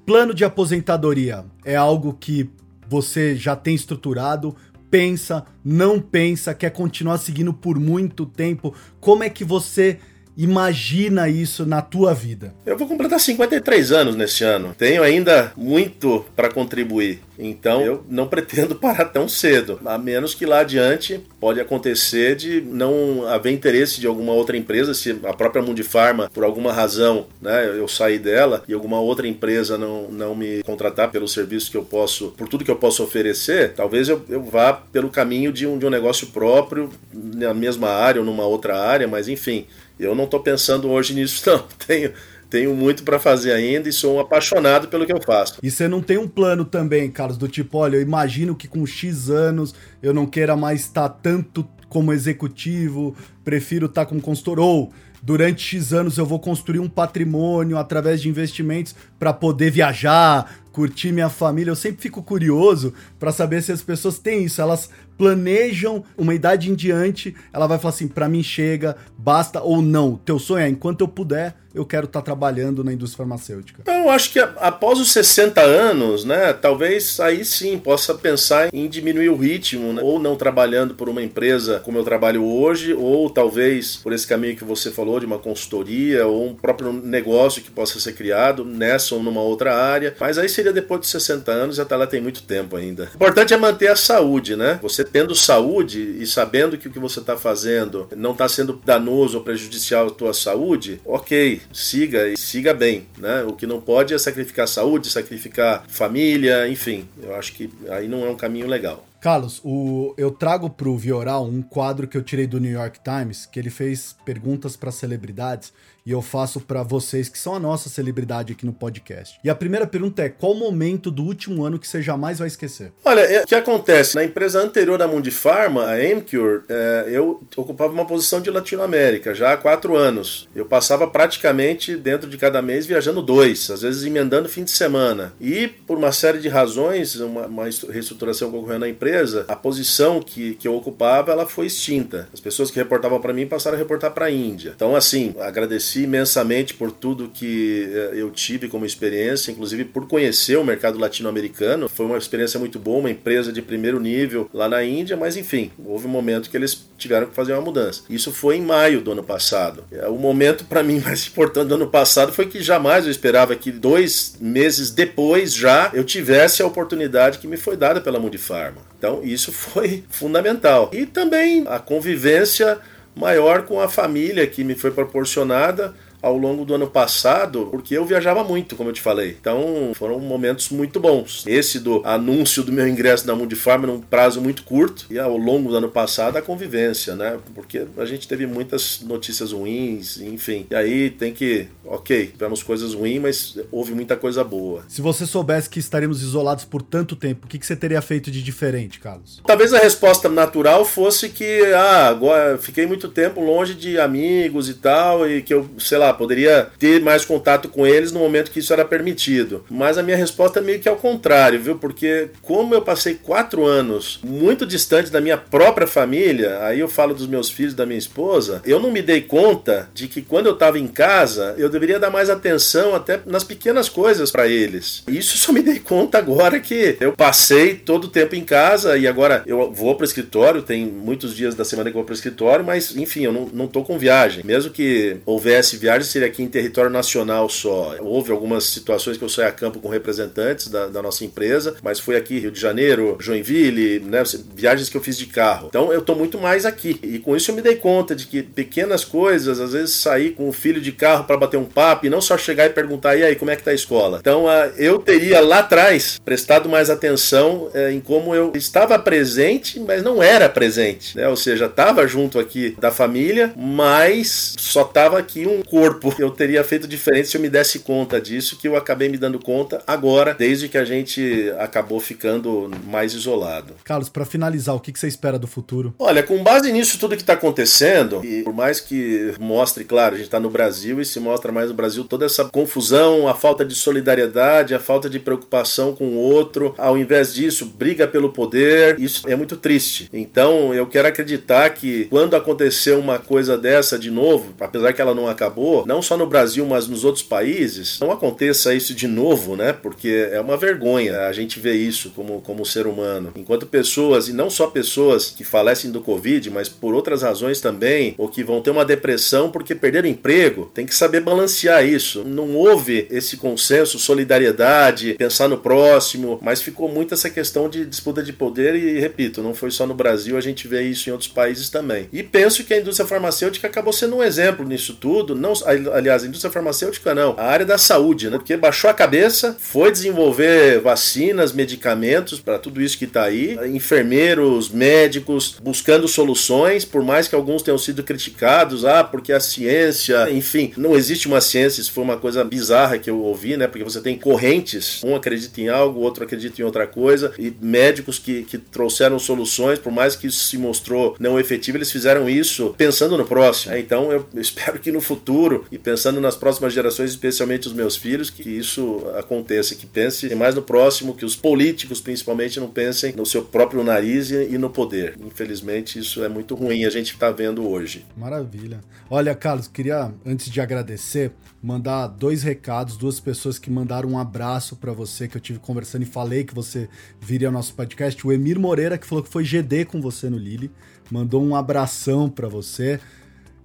plano 0.06 0.34
de 0.34 0.46
aposentadoria. 0.46 1.46
É 1.66 1.76
algo 1.76 2.14
que 2.14 2.50
você 2.88 3.36
já 3.36 3.56
tem 3.56 3.76
estruturado, 3.76 4.56
pensa, 4.90 5.46
não 5.64 6.00
pensa, 6.00 6.54
quer 6.54 6.70
continuar 6.70 7.18
seguindo 7.18 7.54
por 7.54 7.78
muito 7.78 8.26
tempo. 8.26 8.74
Como 9.02 9.24
é 9.24 9.30
que 9.30 9.44
você 9.44 10.00
imagina 10.38 11.28
isso 11.28 11.66
na 11.66 11.82
tua 11.82 12.14
vida? 12.14 12.54
Eu 12.66 12.78
vou 12.78 12.88
completar 12.88 13.20
53 13.20 13.92
anos 13.92 14.16
nesse 14.16 14.44
ano. 14.44 14.76
Tenho 14.78 15.02
ainda 15.02 15.52
muito 15.58 16.24
para 16.36 16.50
contribuir. 16.50 17.20
Então 17.40 17.82
eu 17.82 18.04
não 18.10 18.28
pretendo 18.28 18.76
parar 18.78 19.06
tão 19.06 19.28
cedo, 19.28 19.80
a 19.86 19.98
menos 19.98 20.34
que 20.34 20.46
lá 20.46 20.60
adiante 20.60 21.22
pode 21.40 21.60
acontecer 21.60 22.36
de 22.36 22.62
não 22.62 23.28
haver 23.28 23.52
interesse 23.52 24.00
de 24.00 24.08
alguma 24.08 24.34
outra 24.34 24.58
empresa, 24.58 24.94
se 24.94 25.20
a 25.24 25.34
própria 25.34 25.62
Mundifarma, 25.62 26.30
por 26.34 26.44
alguma 26.44 26.74
razão, 26.74 27.28
né, 27.42 27.68
eu 27.78 27.88
sair 27.88 28.20
dela 28.20 28.64
e 28.68 28.74
alguma 28.74 29.00
outra 29.00 29.28
empresa 29.28 29.78
não, 29.78 30.10
não 30.10 30.36
me 30.36 30.64
contratar 30.64 31.12
pelo 31.12 31.28
serviço 31.28 31.72
que 31.72 31.78
eu 31.78 31.84
posso, 31.84 32.30
por 32.38 32.48
tudo 32.48 32.66
que 32.66 32.72
eu 32.72 32.76
posso 32.76 33.04
oferecer, 33.04 33.74
talvez 33.74 34.10
eu, 34.10 34.24
eu 34.30 34.42
vá 34.44 34.74
pelo 34.74 35.10
caminho 35.10 35.52
de 35.52 35.68
um, 35.68 35.78
de 35.78 35.86
um 35.86 35.90
negócio 35.90 36.28
próprio, 36.28 36.90
na 37.14 37.54
mesma 37.54 37.90
área 37.90 38.20
ou 38.20 38.26
numa 38.26 38.46
outra 38.46 38.80
área, 38.80 39.08
mas 39.08 39.28
enfim, 39.28 39.66
eu 40.00 40.16
não 40.16 40.26
estou 40.26 40.40
pensando 40.40 40.90
hoje 40.90 41.14
nisso, 41.14 41.44
não. 41.50 41.64
Tenho 41.86 42.14
tenho 42.50 42.74
muito 42.74 43.04
para 43.04 43.20
fazer 43.20 43.52
ainda 43.52 43.90
e 43.90 43.94
sou 43.94 44.16
um 44.16 44.20
apaixonado 44.20 44.88
pelo 44.88 45.06
que 45.06 45.12
eu 45.12 45.22
faço. 45.22 45.60
E 45.62 45.70
você 45.70 45.88
não 45.88 46.02
tem 46.02 46.18
um 46.18 46.28
plano 46.28 46.64
também, 46.64 47.12
Carlos, 47.12 47.38
do 47.38 47.48
tipo, 47.48 47.78
olha, 47.78 47.98
eu 47.98 48.02
imagino 48.02 48.56
que 48.56 48.68
com 48.68 48.86
X 48.86 49.30
anos 49.30 49.76
eu 50.02 50.14
não 50.14 50.26
queira 50.26 50.56
mais 50.56 50.82
estar 50.82 51.10
tanto 51.10 51.68
como 51.90 52.14
executivo, 52.14 53.16
prefiro 53.44 53.88
estar 53.88 54.06
como 54.06 54.22
consultor, 54.22 54.60
ou 54.60 54.94
durante 55.22 55.62
X 55.62 55.94
anos 55.94 56.18
eu 56.18 56.26
vou 56.26 56.40
construir 56.40 56.80
um 56.80 56.90
patrimônio 56.90 57.78
através 57.78 58.22
de 58.22 58.30
investimentos 58.30 58.96
para 59.20 59.34
poder 59.34 59.72
viajar, 59.72 60.50
curtir 60.72 61.12
minha 61.12 61.30
família. 61.30 61.72
Eu 61.72 61.76
sempre 61.76 62.02
fico 62.02 62.22
curioso 62.22 62.94
para 63.20 63.32
saber 63.32 63.62
se 63.62 63.72
as 63.72 63.82
pessoas 63.82 64.20
têm 64.20 64.46
isso. 64.46 64.62
Elas 64.62 64.90
planejam 65.18 66.04
uma 66.18 66.34
idade 66.34 66.70
em 66.70 66.76
diante, 66.76 67.36
ela 67.52 67.68
vai 67.68 67.78
falar 67.78 67.94
assim: 67.94 68.08
para 68.08 68.30
mim 68.30 68.44
chega, 68.44 68.96
basta 69.18 69.62
ou 69.62 69.82
não. 69.82 70.16
Teu 70.16 70.38
sonho 70.40 70.64
é 70.64 70.70
enquanto 70.70 71.02
eu 71.02 71.08
puder, 71.08 71.56
eu 71.78 71.86
quero 71.86 72.06
estar 72.06 72.22
tá 72.22 72.26
trabalhando 72.26 72.84
na 72.84 72.92
indústria 72.92 73.18
farmacêutica. 73.18 73.82
Então, 73.82 73.94
eu 73.94 74.10
acho 74.10 74.32
que 74.32 74.40
após 74.40 75.00
os 75.00 75.12
60 75.12 75.62
anos, 75.62 76.26
né, 76.26 76.52
talvez 76.54 77.20
aí 77.20 77.46
sim 77.46 77.78
possa 77.78 78.16
pensar 78.16 78.70
em 78.74 78.88
diminuir 78.88 79.30
o 79.30 79.36
ritmo, 79.36 79.94
né, 79.94 80.02
ou 80.04 80.20
não 80.20 80.36
trabalhando 80.36 80.96
por 80.96 81.08
uma 81.08 81.22
empresa 81.22 81.80
como 81.84 81.98
eu 81.98 82.04
trabalho 82.04 82.44
hoje, 82.44 82.94
ou 82.94 83.30
talvez 83.30 83.98
por 83.98 84.12
esse 84.12 84.26
caminho 84.26 84.56
que 84.56 84.64
você 84.64 84.92
falou 84.92 85.20
de 85.20 85.26
uma 85.26 85.38
consultoria 85.38 86.26
ou 86.26 86.48
um 86.48 86.56
próprio 86.56 86.92
negócio 86.92 87.62
que 87.62 87.70
possa 87.70 88.00
ser 88.00 88.14
criado 88.14 88.66
nessa 88.66 89.16
ou 89.16 89.22
numa 89.22 89.42
outra 89.42 89.76
área. 89.76 90.16
Mas 90.20 90.38
aí 90.38 90.50
seria 90.50 90.74
depois 90.74 91.02
de 91.02 91.08
60 91.08 91.52
anos, 91.52 91.80
até 91.80 91.96
lá 91.96 92.08
tem 92.08 92.22
muito 92.22 92.42
tempo 92.44 92.76
ainda. 92.76 93.10
O 93.14 93.16
importante 93.16 93.54
é 93.54 93.58
manter 93.58 93.88
a 93.88 93.96
saúde, 93.96 94.56
né? 94.56 94.80
Você 94.82 95.04
tendo 95.12 95.36
saúde 95.36 96.18
e 96.22 96.28
sabendo 96.28 96.78
que 96.78 96.88
o 96.88 96.92
que 96.92 97.00
você 97.00 97.20
está 97.20 97.38
fazendo 97.38 98.08
não 98.16 98.32
está 98.32 98.48
sendo 98.48 98.82
danoso 98.86 99.38
ou 99.38 99.44
prejudicial 99.44 100.08
à 100.08 100.12
tua 100.12 100.34
saúde, 100.34 101.02
ok, 101.06 101.62
siga 101.74 102.28
e 102.28 102.38
siga 102.38 102.74
bem, 102.74 103.08
né? 103.18 103.44
O 103.44 103.54
que 103.54 103.66
não 103.66 103.82
pode 103.82 104.14
é 104.14 104.18
sacrificar 104.18 104.68
saúde, 104.68 105.10
sacrificar 105.10 105.84
família, 105.88 106.68
enfim. 106.68 107.08
Eu 107.22 107.36
acho 107.36 107.54
que 107.54 107.70
aí 107.90 108.08
não 108.08 108.26
é 108.26 108.30
um 108.30 108.36
caminho 108.36 108.68
legal. 108.68 109.08
Carlos, 109.20 109.60
o, 109.64 110.14
eu 110.16 110.30
trago 110.30 110.70
para 110.70 110.88
o 110.88 110.98
Vioral 110.98 111.44
um 111.46 111.62
quadro 111.62 112.08
que 112.08 112.16
eu 112.16 112.22
tirei 112.22 112.46
do 112.46 112.60
New 112.60 112.72
York 112.72 113.00
Times, 113.04 113.48
que 113.48 113.60
ele 113.60 113.72
fez 113.72 114.16
perguntas 114.24 114.78
para 114.78 114.92
celebridades 114.92 115.74
e 116.08 116.12
eu 116.14 116.22
faço 116.22 116.62
para 116.62 116.84
vocês 116.84 117.28
que 117.28 117.38
são 117.38 117.54
a 117.54 117.60
nossa 117.60 117.90
celebridade 117.90 118.54
aqui 118.54 118.66
no 118.66 118.72
podcast. 118.72 119.38
E 119.44 119.50
a 119.50 119.56
primeira 119.56 119.86
pergunta 119.86 120.22
é: 120.22 120.30
qual 120.30 120.56
momento 120.56 121.12
do 121.12 121.22
último 121.22 121.66
ano 121.66 121.78
que 121.78 121.86
você 121.86 122.02
jamais 122.02 122.40
vai 122.40 122.48
esquecer? 122.48 122.94
Olha, 123.04 123.20
é, 123.20 123.44
o 123.44 123.46
que 123.46 123.54
acontece? 123.54 124.16
Na 124.16 124.24
empresa 124.24 124.62
anterior 124.62 124.98
da 124.98 125.06
Mundifarma, 125.06 125.84
a 125.84 125.96
Amcure, 125.96 126.62
é, 126.70 127.08
eu 127.10 127.44
ocupava 127.58 127.92
uma 127.92 128.06
posição 128.06 128.40
de 128.40 128.50
Latinoamérica 128.50 129.36
já 129.36 129.52
há 129.52 129.58
quatro 129.58 129.98
anos. 129.98 130.48
Eu 130.56 130.66
passava 130.66 131.06
praticamente 131.08 131.98
dentro 131.98 132.30
de 132.30 132.38
cada 132.38 132.62
mês 132.62 132.86
viajando 132.86 133.22
dois, 133.22 133.70
às 133.70 133.82
vezes 133.82 134.06
emendando 134.06 134.48
fim 134.48 134.64
de 134.64 134.72
semana. 134.72 135.34
E 135.42 135.68
por 135.68 135.98
uma 135.98 136.14
série 136.14 136.40
de 136.40 136.48
razões, 136.48 137.18
uma, 137.20 137.48
uma 137.48 137.64
reestruturação 137.66 138.50
que 138.50 138.56
ocorreu 138.56 138.80
na 138.80 138.88
empresa, 138.88 139.44
a 139.50 139.58
posição 139.58 140.22
que, 140.22 140.54
que 140.56 140.70
eu 140.70 140.74
ocupava 140.74 141.34
ela 141.34 141.46
foi 141.46 141.66
extinta. 141.66 142.30
As 142.34 142.40
pessoas 142.40 142.72
que 142.72 142.80
reportavam 142.80 143.20
para 143.20 143.34
mim 143.34 143.46
passaram 143.46 143.76
a 143.76 143.78
reportar 143.80 144.12
para 144.12 144.28
a 144.28 144.32
Índia. 144.32 144.72
Então, 144.74 144.96
assim, 144.96 145.36
agradeci 145.42 145.97
agradeci 145.98 146.04
imensamente 146.04 146.74
por 146.74 146.92
tudo 146.92 147.30
que 147.34 147.90
eh, 147.92 148.12
eu 148.16 148.30
tive 148.30 148.68
como 148.68 148.86
experiência, 148.86 149.52
inclusive 149.52 149.86
por 149.86 150.08
conhecer 150.08 150.58
o 150.58 150.64
mercado 150.64 151.00
latino-americano. 151.00 151.90
Foi 151.90 152.06
uma 152.06 152.18
experiência 152.18 152.60
muito 152.60 152.78
boa, 152.78 153.00
uma 153.00 153.10
empresa 153.10 153.52
de 153.52 153.62
primeiro 153.62 154.00
nível 154.00 154.50
lá 154.54 154.70
na 154.70 154.84
Índia, 154.84 155.18
mas 155.18 155.36
enfim, 155.36 155.72
houve 155.84 156.08
um 156.08 156.10
momento 156.10 156.50
que 156.50 156.58
eles 156.58 156.88
tiveram 156.98 157.28
que 157.28 157.36
fazer 157.36 157.54
uma 157.54 157.62
mudança. 157.62 158.04
Isso 158.10 158.32
foi 158.32 158.58
em 158.58 158.62
maio 158.62 159.02
do 159.02 159.12
ano 159.12 159.24
passado. 159.24 159.84
É, 159.92 160.08
o 160.08 160.16
momento 160.16 160.66
para 160.66 160.84
mim 160.84 161.00
mais 161.04 161.28
importante 161.28 161.68
do 161.68 161.76
ano 161.76 161.88
passado 161.88 162.32
foi 162.32 162.46
que 162.46 162.62
jamais 162.62 163.06
eu 163.06 163.12
esperava 163.12 163.56
que 163.56 163.72
dois 163.72 164.36
meses 164.40 164.92
depois 164.92 165.54
já 165.54 165.92
eu 165.94 166.04
tivesse 166.04 166.62
a 166.62 166.68
oportunidade 166.68 167.40
que 167.40 167.48
me 167.48 167.58
foi 167.58 167.76
dada 167.76 168.02
pela 168.02 168.20
Mundifarma. 168.20 168.82
Então 168.98 169.22
isso 169.24 169.52
foi 169.54 170.04
fundamental. 170.10 170.90
E 170.94 171.06
também 171.06 171.64
a 171.68 171.80
convivência 171.80 172.80
maior 173.18 173.64
com 173.64 173.80
a 173.80 173.90
família 173.90 174.46
que 174.48 174.64
me 174.64 174.76
foi 174.76 174.92
proporcionada 174.92 175.94
ao 176.22 176.38
longo 176.38 176.66
do 176.66 176.74
ano 176.74 176.88
passado, 176.88 177.68
porque 177.72 177.96
eu 177.96 178.06
viajava 178.06 178.44
muito, 178.44 178.76
como 178.76 178.90
eu 178.90 178.94
te 178.94 179.02
falei. 179.02 179.38
Então 179.40 179.92
foram 179.94 180.20
momentos 180.20 180.70
muito 180.70 181.00
bons. 181.00 181.44
Esse 181.48 181.80
do 181.80 182.02
anúncio 182.06 182.64
do 182.64 182.72
meu 182.72 182.88
ingresso 182.88 183.28
na 183.28 183.36
Mundifarm 183.36 183.86
num 183.86 184.02
prazo 184.02 184.42
muito 184.42 184.64
curto 184.64 185.06
e 185.10 185.20
ao 185.20 185.38
longo 185.38 185.70
do 185.70 185.78
ano 185.78 185.90
passado 185.90 186.38
a 186.38 186.42
convivência, 186.42 187.16
né? 187.16 187.38
Porque 187.54 187.86
a 187.98 188.06
gente 188.06 188.28
teve 188.28 188.46
muitas 188.46 189.02
notícias 189.02 189.52
ruins, 189.52 190.20
enfim. 190.20 190.66
E 190.70 190.76
aí 190.76 191.10
tem 191.10 191.34
que, 191.34 191.68
ok, 191.86 192.28
tivemos 192.28 192.64
coisas 192.64 192.94
ruins, 192.94 193.22
mas 193.22 193.58
houve 193.72 193.94
muita 193.94 194.16
coisa 194.16 194.44
boa. 194.44 194.84
Se 194.88 195.02
você 195.02 195.26
soubesse 195.26 195.70
que 195.70 195.80
estaremos 195.80 196.22
isolados 196.22 196.66
por 196.66 196.82
tanto 196.82 197.16
tempo, 197.16 197.46
o 197.46 197.50
que, 197.50 197.60
que 197.60 197.66
você 197.66 197.76
teria 197.76 198.02
feito 198.02 198.32
de 198.32 198.42
diferente, 198.42 199.00
Carlos? 199.00 199.42
Talvez 199.46 199.74
a 199.74 199.80
resposta 199.80 200.30
natural 200.30 200.86
fosse 200.86 201.30
que, 201.30 201.62
ah, 201.74 202.08
agora 202.08 202.58
fiquei 202.58 202.86
muito 202.86 203.08
tempo 203.08 203.42
longe 203.42 203.74
de 203.74 204.00
amigos 204.00 204.70
e 204.70 204.74
tal, 204.74 205.30
e 205.30 205.42
que 205.42 205.54
eu, 205.54 205.70
sei 205.78 205.98
lá, 205.98 206.07
lá, 206.08 206.14
poderia 206.14 206.70
ter 206.80 207.02
mais 207.02 207.26
contato 207.26 207.70
com 207.70 207.86
eles 207.86 208.12
no 208.12 208.20
momento 208.20 208.52
que 208.52 208.60
isso 208.60 208.74
era 208.74 208.86
permitido. 208.86 209.66
Mas 209.70 209.98
a 209.98 210.04
minha 210.04 210.18
resposta 210.18 210.60
é 210.60 210.62
meio 210.62 210.80
que 210.80 210.90
ao 210.90 210.96
contrário, 210.96 211.60
viu? 211.60 211.78
Porque 211.78 212.30
como 212.42 212.74
eu 212.74 212.82
passei 212.82 213.16
quatro 213.16 213.66
anos 213.66 214.20
muito 214.24 214.66
distante 214.66 215.12
da 215.12 215.22
minha 215.22 215.38
própria 215.38 215.88
família, 215.88 216.60
aí 216.62 216.80
eu 216.80 216.88
falo 216.88 217.14
dos 217.14 217.28
meus 217.28 217.50
filhos, 217.50 217.74
da 217.74 217.86
minha 217.86 217.98
esposa, 217.98 218.62
eu 218.66 218.80
não 218.80 218.92
me 218.92 219.02
dei 219.02 219.22
conta 219.22 219.90
de 219.94 220.08
que 220.08 220.22
quando 220.22 220.48
eu 220.48 220.54
estava 220.54 220.80
em 220.80 220.88
casa, 220.88 221.56
eu 221.58 221.70
deveria 221.70 222.00
dar 222.00 222.10
mais 222.10 222.30
atenção 222.30 222.96
até 222.96 223.20
nas 223.26 223.44
pequenas 223.44 223.90
coisas 223.90 224.32
para 224.32 224.48
eles. 224.48 225.04
Isso 225.08 225.38
só 225.38 225.52
me 225.52 225.62
dei 225.62 225.80
conta 225.80 226.18
agora 226.18 226.60
que 226.60 226.98
eu 227.00 227.14
passei 227.14 227.76
todo 227.76 228.06
o 228.06 228.10
tempo 228.10 228.36
em 228.36 228.44
casa 228.44 228.98
e 228.98 229.08
agora 229.08 229.44
eu 229.46 229.72
vou 229.72 229.96
para 229.96 230.04
o 230.04 230.08
escritório, 230.08 230.62
tem 230.62 230.86
muitos 230.86 231.36
dias 231.36 231.56
da 231.56 231.66
semana 231.66 231.90
que 231.90 231.96
eu 231.96 232.00
vou 232.00 232.06
para 232.06 232.14
o 232.14 232.16
escritório, 232.16 232.66
mas 232.66 232.96
enfim, 232.96 233.24
eu 233.24 233.50
não, 233.54 233.68
tô 233.68 233.84
com 233.84 233.98
viagem. 233.98 234.44
Mesmo 234.46 234.72
que 234.72 235.18
houvesse 235.26 235.78
viagem, 235.78 235.97
seria 236.06 236.28
aqui 236.28 236.44
em 236.44 236.48
território 236.48 236.90
nacional 236.90 237.50
só. 237.50 237.96
Houve 238.00 238.32
algumas 238.32 238.66
situações 238.66 239.18
que 239.18 239.24
eu 239.24 239.30
saí 239.30 239.46
a 239.46 239.52
campo 239.52 239.80
com 239.80 239.90
representantes 239.90 240.68
da, 240.68 240.88
da 240.88 241.02
nossa 241.02 241.26
empresa, 241.26 241.76
mas 241.82 242.00
foi 242.00 242.16
aqui 242.16 242.40
Rio 242.40 242.52
de 242.52 242.60
Janeiro, 242.60 243.18
Joinville, 243.20 244.00
né, 244.00 244.24
viagens 244.54 244.90
que 244.90 244.98
eu 244.98 245.02
fiz 245.02 245.18
de 245.18 245.28
carro. 245.28 245.68
Então 245.70 245.92
eu 245.92 246.00
estou 246.00 246.16
muito 246.16 246.38
mais 246.38 246.66
aqui. 246.66 247.00
E 247.04 247.20
com 247.20 247.36
isso 247.36 247.52
eu 247.52 247.56
me 247.56 247.62
dei 247.62 247.76
conta 247.76 248.16
de 248.16 248.28
que 248.28 248.44
pequenas 248.44 249.04
coisas, 249.04 249.60
às 249.60 249.74
vezes 249.74 249.96
sair 249.96 250.32
com 250.32 250.48
o 250.48 250.54
filho 250.54 250.82
de 250.82 250.92
carro 250.92 251.24
para 251.24 251.38
bater 251.38 251.58
um 251.58 251.66
papo 251.66 252.06
e 252.06 252.10
não 252.10 252.22
só 252.22 252.38
chegar 252.38 252.66
e 252.66 252.70
perguntar, 252.70 253.16
e 253.16 253.24
aí, 253.24 253.36
como 253.36 253.52
é 253.52 253.56
que 253.56 253.64
tá 253.64 253.72
a 253.72 253.74
escola? 253.74 254.20
Então 254.20 254.46
uh, 254.46 254.72
eu 254.78 255.00
teria 255.00 255.40
lá 255.40 255.60
atrás 255.60 256.20
prestado 256.24 256.70
mais 256.70 256.90
atenção 256.90 257.70
uh, 257.74 257.92
em 257.92 258.00
como 258.00 258.34
eu 258.34 258.52
estava 258.56 258.98
presente, 259.00 259.80
mas 259.80 260.04
não 260.04 260.22
era 260.22 260.50
presente. 260.50 261.16
Né? 261.16 261.28
Ou 261.28 261.36
seja, 261.36 261.66
estava 261.66 262.08
junto 262.08 262.40
aqui 262.40 262.76
da 262.80 262.92
família, 262.92 263.54
mas 263.56 264.56
só 264.58 264.82
estava 264.82 265.18
aqui 265.18 265.46
um 265.46 265.62
corpo 265.62 265.87
corpo. 265.88 266.14
Eu 266.20 266.32
teria 266.32 266.64
feito 266.64 266.88
diferente 266.88 267.30
se 267.30 267.38
eu 267.38 267.42
me 267.42 267.50
desse 267.50 267.80
conta 267.80 268.20
disso, 268.20 268.58
que 268.58 268.68
eu 268.68 268.76
acabei 268.76 269.10
me 269.10 269.18
dando 269.18 269.40
conta 269.40 269.82
agora, 269.88 270.36
desde 270.38 270.68
que 270.68 270.78
a 270.78 270.86
gente 270.86 271.52
acabou 271.60 272.00
ficando 272.00 272.70
mais 272.86 273.14
isolado. 273.14 273.76
Carlos, 273.84 274.10
para 274.10 274.26
finalizar, 274.26 274.76
o 274.76 274.80
que 274.80 274.98
você 274.98 275.08
espera 275.08 275.40
do 275.40 275.48
futuro? 275.48 275.94
Olha, 276.00 276.24
com 276.24 276.44
base 276.44 276.72
nisso 276.72 277.00
tudo 277.00 277.16
que 277.16 277.22
está 277.22 277.34
acontecendo, 277.34 278.24
e 278.24 278.44
por 278.44 278.54
mais 278.54 278.80
que 278.80 279.34
mostre, 279.40 279.84
claro, 279.84 280.16
a 280.16 280.18
gente 280.18 280.28
está 280.28 280.40
no 280.40 280.50
Brasil 280.50 281.00
e 281.02 281.06
se 281.06 281.20
mostra 281.20 281.52
mais 281.52 281.70
no 281.70 281.76
Brasil 281.76 282.04
toda 282.04 282.26
essa 282.26 282.46
confusão, 282.46 283.28
a 283.28 283.34
falta 283.34 283.64
de 283.66 283.76
solidariedade, 283.76 284.74
a 284.74 284.80
falta 284.80 285.10
de 285.10 285.20
preocupação 285.20 285.94
com 285.94 286.06
o 286.06 286.18
outro, 286.18 286.74
ao 286.78 286.98
invés 286.98 287.34
disso, 287.34 287.66
briga 287.66 288.08
pelo 288.08 288.32
poder, 288.32 289.00
isso 289.00 289.28
é 289.28 289.36
muito 289.36 289.58
triste. 289.58 290.10
Então, 290.12 290.74
eu 290.74 290.88
quero 290.88 291.08
acreditar 291.08 291.70
que 291.72 292.06
quando 292.06 292.36
acontecer 292.36 292.96
uma 292.96 293.20
coisa 293.20 293.58
dessa 293.58 293.98
de 293.98 294.10
novo, 294.10 294.54
apesar 294.60 294.94
que 294.94 295.02
ela 295.02 295.14
não 295.14 295.28
acabou, 295.28 295.77
não 295.86 296.02
só 296.02 296.18
no 296.18 296.28
Brasil, 296.28 296.66
mas 296.66 296.88
nos 296.88 297.04
outros 297.04 297.24
países, 297.24 298.00
não 298.00 298.12
aconteça 298.12 298.74
isso 298.74 298.94
de 298.94 299.08
novo, 299.08 299.56
né? 299.56 299.74
Porque 299.74 300.30
é 300.32 300.40
uma 300.40 300.58
vergonha 300.58 301.22
a 301.28 301.34
gente 301.34 301.60
ver 301.60 301.76
isso 301.76 302.12
como, 302.16 302.42
como 302.42 302.66
ser 302.66 302.88
humano. 302.88 303.32
Enquanto 303.36 303.66
pessoas, 303.66 304.28
e 304.28 304.34
não 304.34 304.50
só 304.50 304.68
pessoas 304.68 305.32
que 305.32 305.44
falecem 305.44 305.92
do 305.92 306.02
Covid, 306.02 306.50
mas 306.50 306.70
por 306.70 306.94
outras 306.94 307.22
razões 307.22 307.62
também, 307.62 308.16
ou 308.18 308.28
que 308.28 308.44
vão 308.44 308.62
ter 308.62 308.72
uma 308.72 308.86
depressão 308.86 309.52
porque 309.52 309.76
perderam 309.76 310.08
emprego, 310.08 310.72
tem 310.74 310.86
que 310.86 310.96
saber 310.96 311.22
balancear 311.22 311.86
isso. 311.86 312.24
Não 312.24 312.56
houve 312.56 313.08
esse 313.10 313.38
consenso, 313.38 314.00
solidariedade, 314.00 315.14
pensar 315.14 315.48
no 315.48 315.58
próximo, 315.58 316.40
mas 316.42 316.62
ficou 316.62 316.90
muito 316.90 317.14
essa 317.14 317.30
questão 317.30 317.70
de 317.70 317.86
disputa 317.86 318.24
de 318.24 318.34
poder 318.34 318.76
e, 318.76 319.00
repito, 319.00 319.42
não 319.42 319.54
foi 319.54 319.72
só 319.72 319.86
no 319.86 319.94
Brasil, 319.94 320.38
a 320.38 320.42
gente 320.42 320.68
vê 320.68 320.84
isso 320.84 321.10
em 321.10 321.12
outros 321.12 321.30
países 321.30 321.70
também. 321.70 322.08
E 322.12 322.24
penso 322.24 322.64
que 322.64 322.74
a 322.74 322.80
indústria 322.80 323.08
farmacêutica 323.08 323.68
acabou 323.68 323.94
sendo 323.94 324.18
um 324.18 324.24
exemplo 324.24 324.66
nisso 324.66 324.98
tudo, 325.00 325.36
não, 325.36 325.54
aliás, 325.68 326.24
a 326.24 326.28
indústria 326.28 326.52
farmacêutica 326.52 327.14
não, 327.14 327.36
a 327.38 327.44
área 327.44 327.66
da 327.66 327.78
saúde, 327.78 328.30
né? 328.30 328.38
Porque 328.38 328.56
baixou 328.58 328.90
a 328.90 328.94
cabeça, 328.94 329.56
foi 329.60 329.92
desenvolver 329.92 330.80
vacinas, 330.80 331.52
medicamentos 331.52 332.40
para 332.40 332.58
tudo 332.58 332.82
isso 332.82 332.98
que 332.98 333.06
está 333.06 333.24
aí, 333.24 333.58
enfermeiros, 333.74 334.70
médicos 334.70 335.58
buscando 335.62 336.08
soluções, 336.08 336.86
por 336.86 337.04
mais 337.04 337.28
que 337.28 337.36
alguns 337.36 337.62
tenham 337.62 337.78
sido 337.78 338.04
criticados, 338.04 338.86
ah, 338.86 339.04
porque 339.04 339.34
a 339.34 339.40
ciência, 339.40 340.30
enfim, 340.32 340.74
não 340.78 340.96
existe 340.96 341.28
uma 341.28 341.42
ciência, 341.42 341.82
isso 341.82 341.92
foi 341.92 342.04
uma 342.04 342.18
coisa 342.18 342.44
bizarra 342.44 342.98
que 342.98 343.10
eu 343.10 343.20
ouvi, 343.20 343.58
né? 343.58 343.68
Porque 343.68 343.84
você 343.84 344.02
tem 344.02 344.18
correntes, 344.18 345.04
um 345.04 345.16
acredita 345.16 345.62
em 345.62 345.70
algo, 345.70 346.00
outro 346.00 346.24
acredita 346.24 346.62
em 346.62 346.66
outra 346.66 346.88
coisa, 346.88 347.34
e 347.38 347.54
médicos 347.62 348.20
que, 348.20 348.44
que 348.44 348.58
trouxeram 348.58 349.20
soluções, 349.20 349.80
por 349.80 349.92
mais 349.92 350.16
que 350.16 350.28
isso 350.28 350.44
se 350.44 350.58
mostrou 350.58 351.16
não 351.20 351.40
efetivo, 351.40 351.78
eles 351.78 351.92
fizeram 351.92 352.30
isso 352.30 352.74
pensando 352.78 353.18
no 353.18 353.26
próximo. 353.26 353.74
Né? 353.74 353.80
Então 353.80 354.12
eu 354.12 354.28
espero 354.36 354.80
que 354.80 354.92
no 354.92 355.02
futuro, 355.02 355.57
e 355.72 355.78
pensando 355.78 356.20
nas 356.20 356.36
próximas 356.36 356.74
gerações, 356.74 357.12
especialmente 357.12 357.68
os 357.68 357.74
meus 357.74 357.96
filhos, 357.96 358.30
que 358.30 358.50
isso 358.50 359.04
aconteça, 359.18 359.76
que 359.76 359.86
pense 359.86 360.34
mais 360.36 360.56
no 360.56 360.62
próximo, 360.62 361.16
que 361.16 361.26
os 361.26 361.36
políticos 361.36 362.02
principalmente 362.02 362.60
não 362.60 362.70
pensem 362.70 363.14
no 363.16 363.26
seu 363.26 363.44
próprio 363.44 363.84
nariz 363.84 364.30
e 364.32 364.58
no 364.58 364.70
poder. 364.70 365.18
Infelizmente 365.20 366.00
isso 366.00 366.24
é 366.24 366.30
muito 366.30 366.56
ruim, 366.56 366.86
a 366.86 366.90
gente 366.90 367.14
está 367.14 367.32
vendo 367.32 367.68
hoje. 367.68 368.06
Maravilha. 368.16 368.80
Olha, 369.10 369.34
Carlos, 369.34 369.68
queria, 369.68 370.12
antes 370.26 370.50
de 370.50 370.60
agradecer, 370.60 371.32
mandar 371.62 372.08
dois 372.08 372.44
recados, 372.44 372.98
duas 372.98 373.20
pessoas 373.20 373.58
que 373.58 373.70
mandaram 373.70 374.10
um 374.10 374.20
abraço 374.20 374.76
para 374.76 374.92
você, 374.92 375.28
que 375.28 375.38
eu 375.38 375.42
tive 375.42 375.60
conversando 375.60 376.04
e 376.04 376.06
falei 376.06 376.44
que 376.44 376.54
você 376.54 376.90
viria 377.20 377.48
ao 377.48 377.54
nosso 377.54 377.74
podcast. 377.74 378.26
O 378.26 378.32
Emir 378.32 378.60
Moreira, 378.60 378.98
que 378.98 379.08
falou 379.08 379.24
que 379.24 379.30
foi 379.30 379.44
GD 379.44 379.86
com 379.86 380.02
você 380.02 380.30
no 380.30 380.38
Lili, 380.38 380.72
mandou 381.10 381.44
um 381.44 381.56
abração 381.56 382.30
para 382.30 382.48
você 382.48 383.00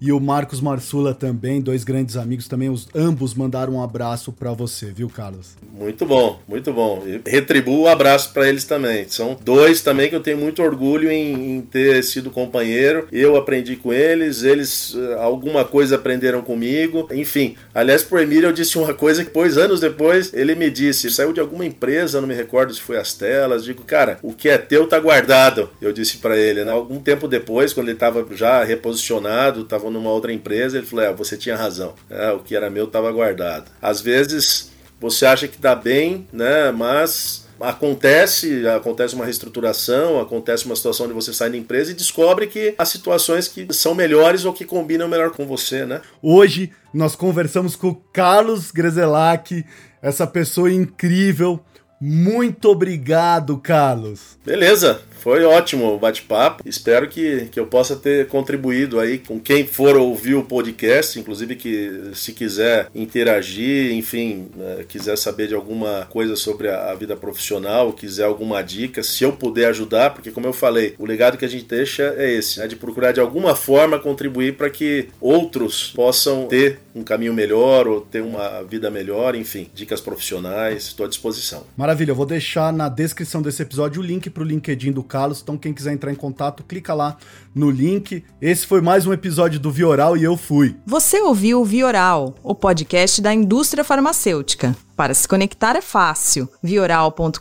e 0.05 0.11
o 0.11 0.19
Marcos 0.19 0.61
Marsula 0.61 1.15
também, 1.15 1.61
dois 1.61 1.85
grandes 1.85 2.17
amigos 2.17 2.49
também, 2.49 2.69
os 2.69 2.89
ambos 2.93 3.35
mandaram 3.35 3.75
um 3.75 3.83
abraço 3.83 4.33
para 4.33 4.53
você, 4.53 4.87
viu, 4.87 5.09
Carlos? 5.09 5.55
Muito 5.79 6.05
bom, 6.05 6.41
muito 6.49 6.73
bom. 6.73 7.05
Retribuo 7.25 7.83
o 7.83 7.89
abraço 7.89 8.33
para 8.33 8.49
eles 8.49 8.65
também. 8.65 9.07
São 9.09 9.39
dois 9.45 9.81
também 9.81 10.09
que 10.09 10.17
eu 10.17 10.21
tenho 10.21 10.39
muito 10.39 10.61
orgulho 10.61 11.09
em, 11.09 11.57
em, 11.57 11.61
ter 11.61 12.03
sido 12.03 12.31
companheiro. 12.31 13.07
Eu 13.13 13.37
aprendi 13.37 13.77
com 13.77 13.93
eles, 13.93 14.43
eles 14.43 14.97
eh, 14.97 15.15
alguma 15.21 15.65
coisa 15.65 15.95
aprenderam 15.95 16.43
comigo. 16.43 17.09
Enfim, 17.13 17.55
aliás, 17.73 18.03
pro 18.03 18.21
Emílio 18.21 18.49
eu 18.49 18.53
disse 18.53 18.77
uma 18.79 18.93
coisa 18.93 19.23
que 19.23 19.31
depois, 19.33 19.57
anos 19.57 19.79
depois, 19.79 20.35
ele 20.35 20.57
me 20.57 20.69
disse, 20.69 21.11
saiu 21.11 21.33
de 21.33 21.41
alguma 21.41 21.65
empresa, 21.65 22.21
não 22.21 22.27
me 22.27 22.35
recordo 22.35 22.75
se 22.75 22.81
foi 22.81 22.99
as 22.99 23.15
telas, 23.15 23.65
digo, 23.65 23.85
cara, 23.85 24.19
o 24.21 24.35
que 24.35 24.49
é 24.49 24.59
teu 24.59 24.89
tá 24.89 24.99
guardado. 24.99 25.71
Eu 25.81 25.93
disse 25.93 26.19
para 26.19 26.37
ele, 26.37 26.65
né? 26.65 26.73
Algum 26.73 26.99
tempo 26.99 27.29
depois, 27.29 27.73
quando 27.73 27.89
ele 27.89 27.99
tava 27.99 28.27
já 28.33 28.65
reposicionado, 28.65 29.63
tava 29.65 29.92
numa 29.93 30.11
outra 30.11 30.33
empresa, 30.33 30.79
ele 30.79 30.87
falou: 30.87 31.05
é, 31.05 31.13
você 31.13 31.37
tinha 31.37 31.57
razão, 31.57 31.95
é, 32.11 32.33
o 32.33 32.41
que 32.41 32.57
era 32.57 32.71
meu 32.71 32.85
estava 32.85 33.11
guardado. 33.13 33.71
Às 33.81 34.01
vezes 34.01 34.73
você 35.01 35.27
acha 35.27 35.49
que 35.49 35.57
está 35.57 35.75
bem, 35.75 36.27
né, 36.33 36.71
mas 36.71 37.43
acontece, 37.61 38.67
acontece 38.69 39.15
uma 39.15 39.25
reestruturação, 39.25 40.21
acontece 40.21 40.67
uma 40.67 40.77
situação 40.77 41.07
onde 41.07 41.15
você 41.15 41.33
sai 41.33 41.51
da 41.51 41.57
empresa 41.57 41.93
e 41.93 41.95
descobre 41.95 42.47
que 42.47 42.75
há 42.77 42.85
situações 42.85 43.49
que 43.49 43.67
são 43.73 43.95
melhores 43.95 44.45
ou 44.45 44.53
que 44.53 44.65
combinam 44.65 45.09
melhor 45.09 45.31
com 45.31 45.47
você, 45.47 45.87
né? 45.87 46.01
Hoje 46.21 46.73
nós 46.93 47.15
conversamos 47.15 47.77
com 47.77 47.89
o 47.89 47.95
Carlos 47.95 48.71
Grezelac, 48.71 49.65
essa 50.01 50.27
pessoa 50.27 50.71
incrível. 50.73 51.61
Muito 52.01 52.69
obrigado, 52.69 53.59
Carlos. 53.59 54.37
Beleza. 54.45 55.01
Foi 55.23 55.45
ótimo 55.45 55.95
o 55.95 55.99
bate-papo. 55.99 56.65
Espero 56.67 57.09
que, 57.09 57.47
que 57.53 57.61
eu 57.61 57.65
possa 57.65 57.95
ter 57.95 58.27
contribuído 58.27 58.99
aí 58.99 59.19
com 59.19 59.39
quem 59.39 59.65
for 59.65 59.97
ouvir 59.97 60.35
o 60.35 60.43
podcast, 60.43 61.17
inclusive 61.17 61.55
que 61.55 62.11
se 62.13 62.33
quiser 62.33 62.89
interagir, 62.93 63.93
enfim, 63.93 64.49
né, 64.57 64.85
quiser 64.89 65.17
saber 65.17 65.47
de 65.47 65.55
alguma 65.55 66.09
coisa 66.11 66.35
sobre 66.35 66.69
a, 66.69 66.91
a, 66.91 66.95
vida 66.97 67.15
profissional, 67.17 67.93
quiser 67.93 68.25
alguma 68.25 68.63
dica, 68.63 69.01
se 69.01 69.23
eu 69.23 69.31
puder 69.31 69.67
ajudar, 69.67 70.11
porque 70.11 70.33
como 70.33 70.49
eu 70.49 70.53
falei, 70.53 70.97
o 70.99 71.07
legado 71.07 71.39
que 71.39 71.45
a 71.45 71.49
gente 71.49 71.67
deixa 71.67 72.15
é 72.19 72.29
esse, 72.33 72.59
né, 72.59 72.67
de 72.67 72.75
procurar 72.75 73.13
de 73.13 73.21
alguma 73.21 73.55
forma 73.55 74.01
contribuir 74.01 74.57
para 74.57 74.71
que 74.71 75.09
outros 75.21 75.93
possam 75.95 76.49
ter 76.49 76.81
um 76.95 77.03
caminho 77.03 77.33
melhor 77.33 77.89
ou 77.89 78.01
ter 78.01 78.23
uma 78.23 78.63
vida 78.63 78.91
melhor, 78.91 79.35
enfim, 79.35 79.69
dicas 79.75 80.01
profissionais, 80.01 80.85
estou 80.85 81.07
à 81.07 81.09
disposição. 81.09 81.65
Maravilha, 81.77 82.13
eu 82.13 82.17
vou 82.17 82.27
deixar 82.27 82.73
na 82.73 82.89
descrição 82.89 83.43
desse 83.43 83.63
episódio 83.63 84.03
o 84.03 84.05
link 84.05 84.29
para 84.31 84.43
o 84.43 84.47
LinkedIn 84.47 84.93
do 84.93 85.03
Carlos. 85.03 85.41
Então, 85.43 85.57
quem 85.57 85.73
quiser 85.73 85.93
entrar 85.93 86.13
em 86.13 86.17
contato, 86.17 86.63
clica 86.63 86.93
lá 86.95 87.17
no 87.55 87.71
link. 87.71 88.25
Esse 88.41 88.67
foi 88.67 88.81
mais 88.81 89.07
um 89.07 89.13
episódio 89.13 89.61
do 89.61 89.71
Vioral 89.71 90.17
e 90.17 90.25
eu 90.25 90.37
fui. 90.37 90.75
Você 90.87 91.21
ouviu 91.21 91.61
o 91.61 91.65
Vioral, 91.65 92.35
o 92.43 92.55
podcast 92.55 93.21
da 93.21 93.33
indústria 93.33 93.85
farmacêutica. 93.85 94.77
Para 94.97 95.15
se 95.15 95.27
conectar 95.27 95.75
é 95.75 95.81
fácil. 95.81 96.49
vioral.com.br, 96.63 97.39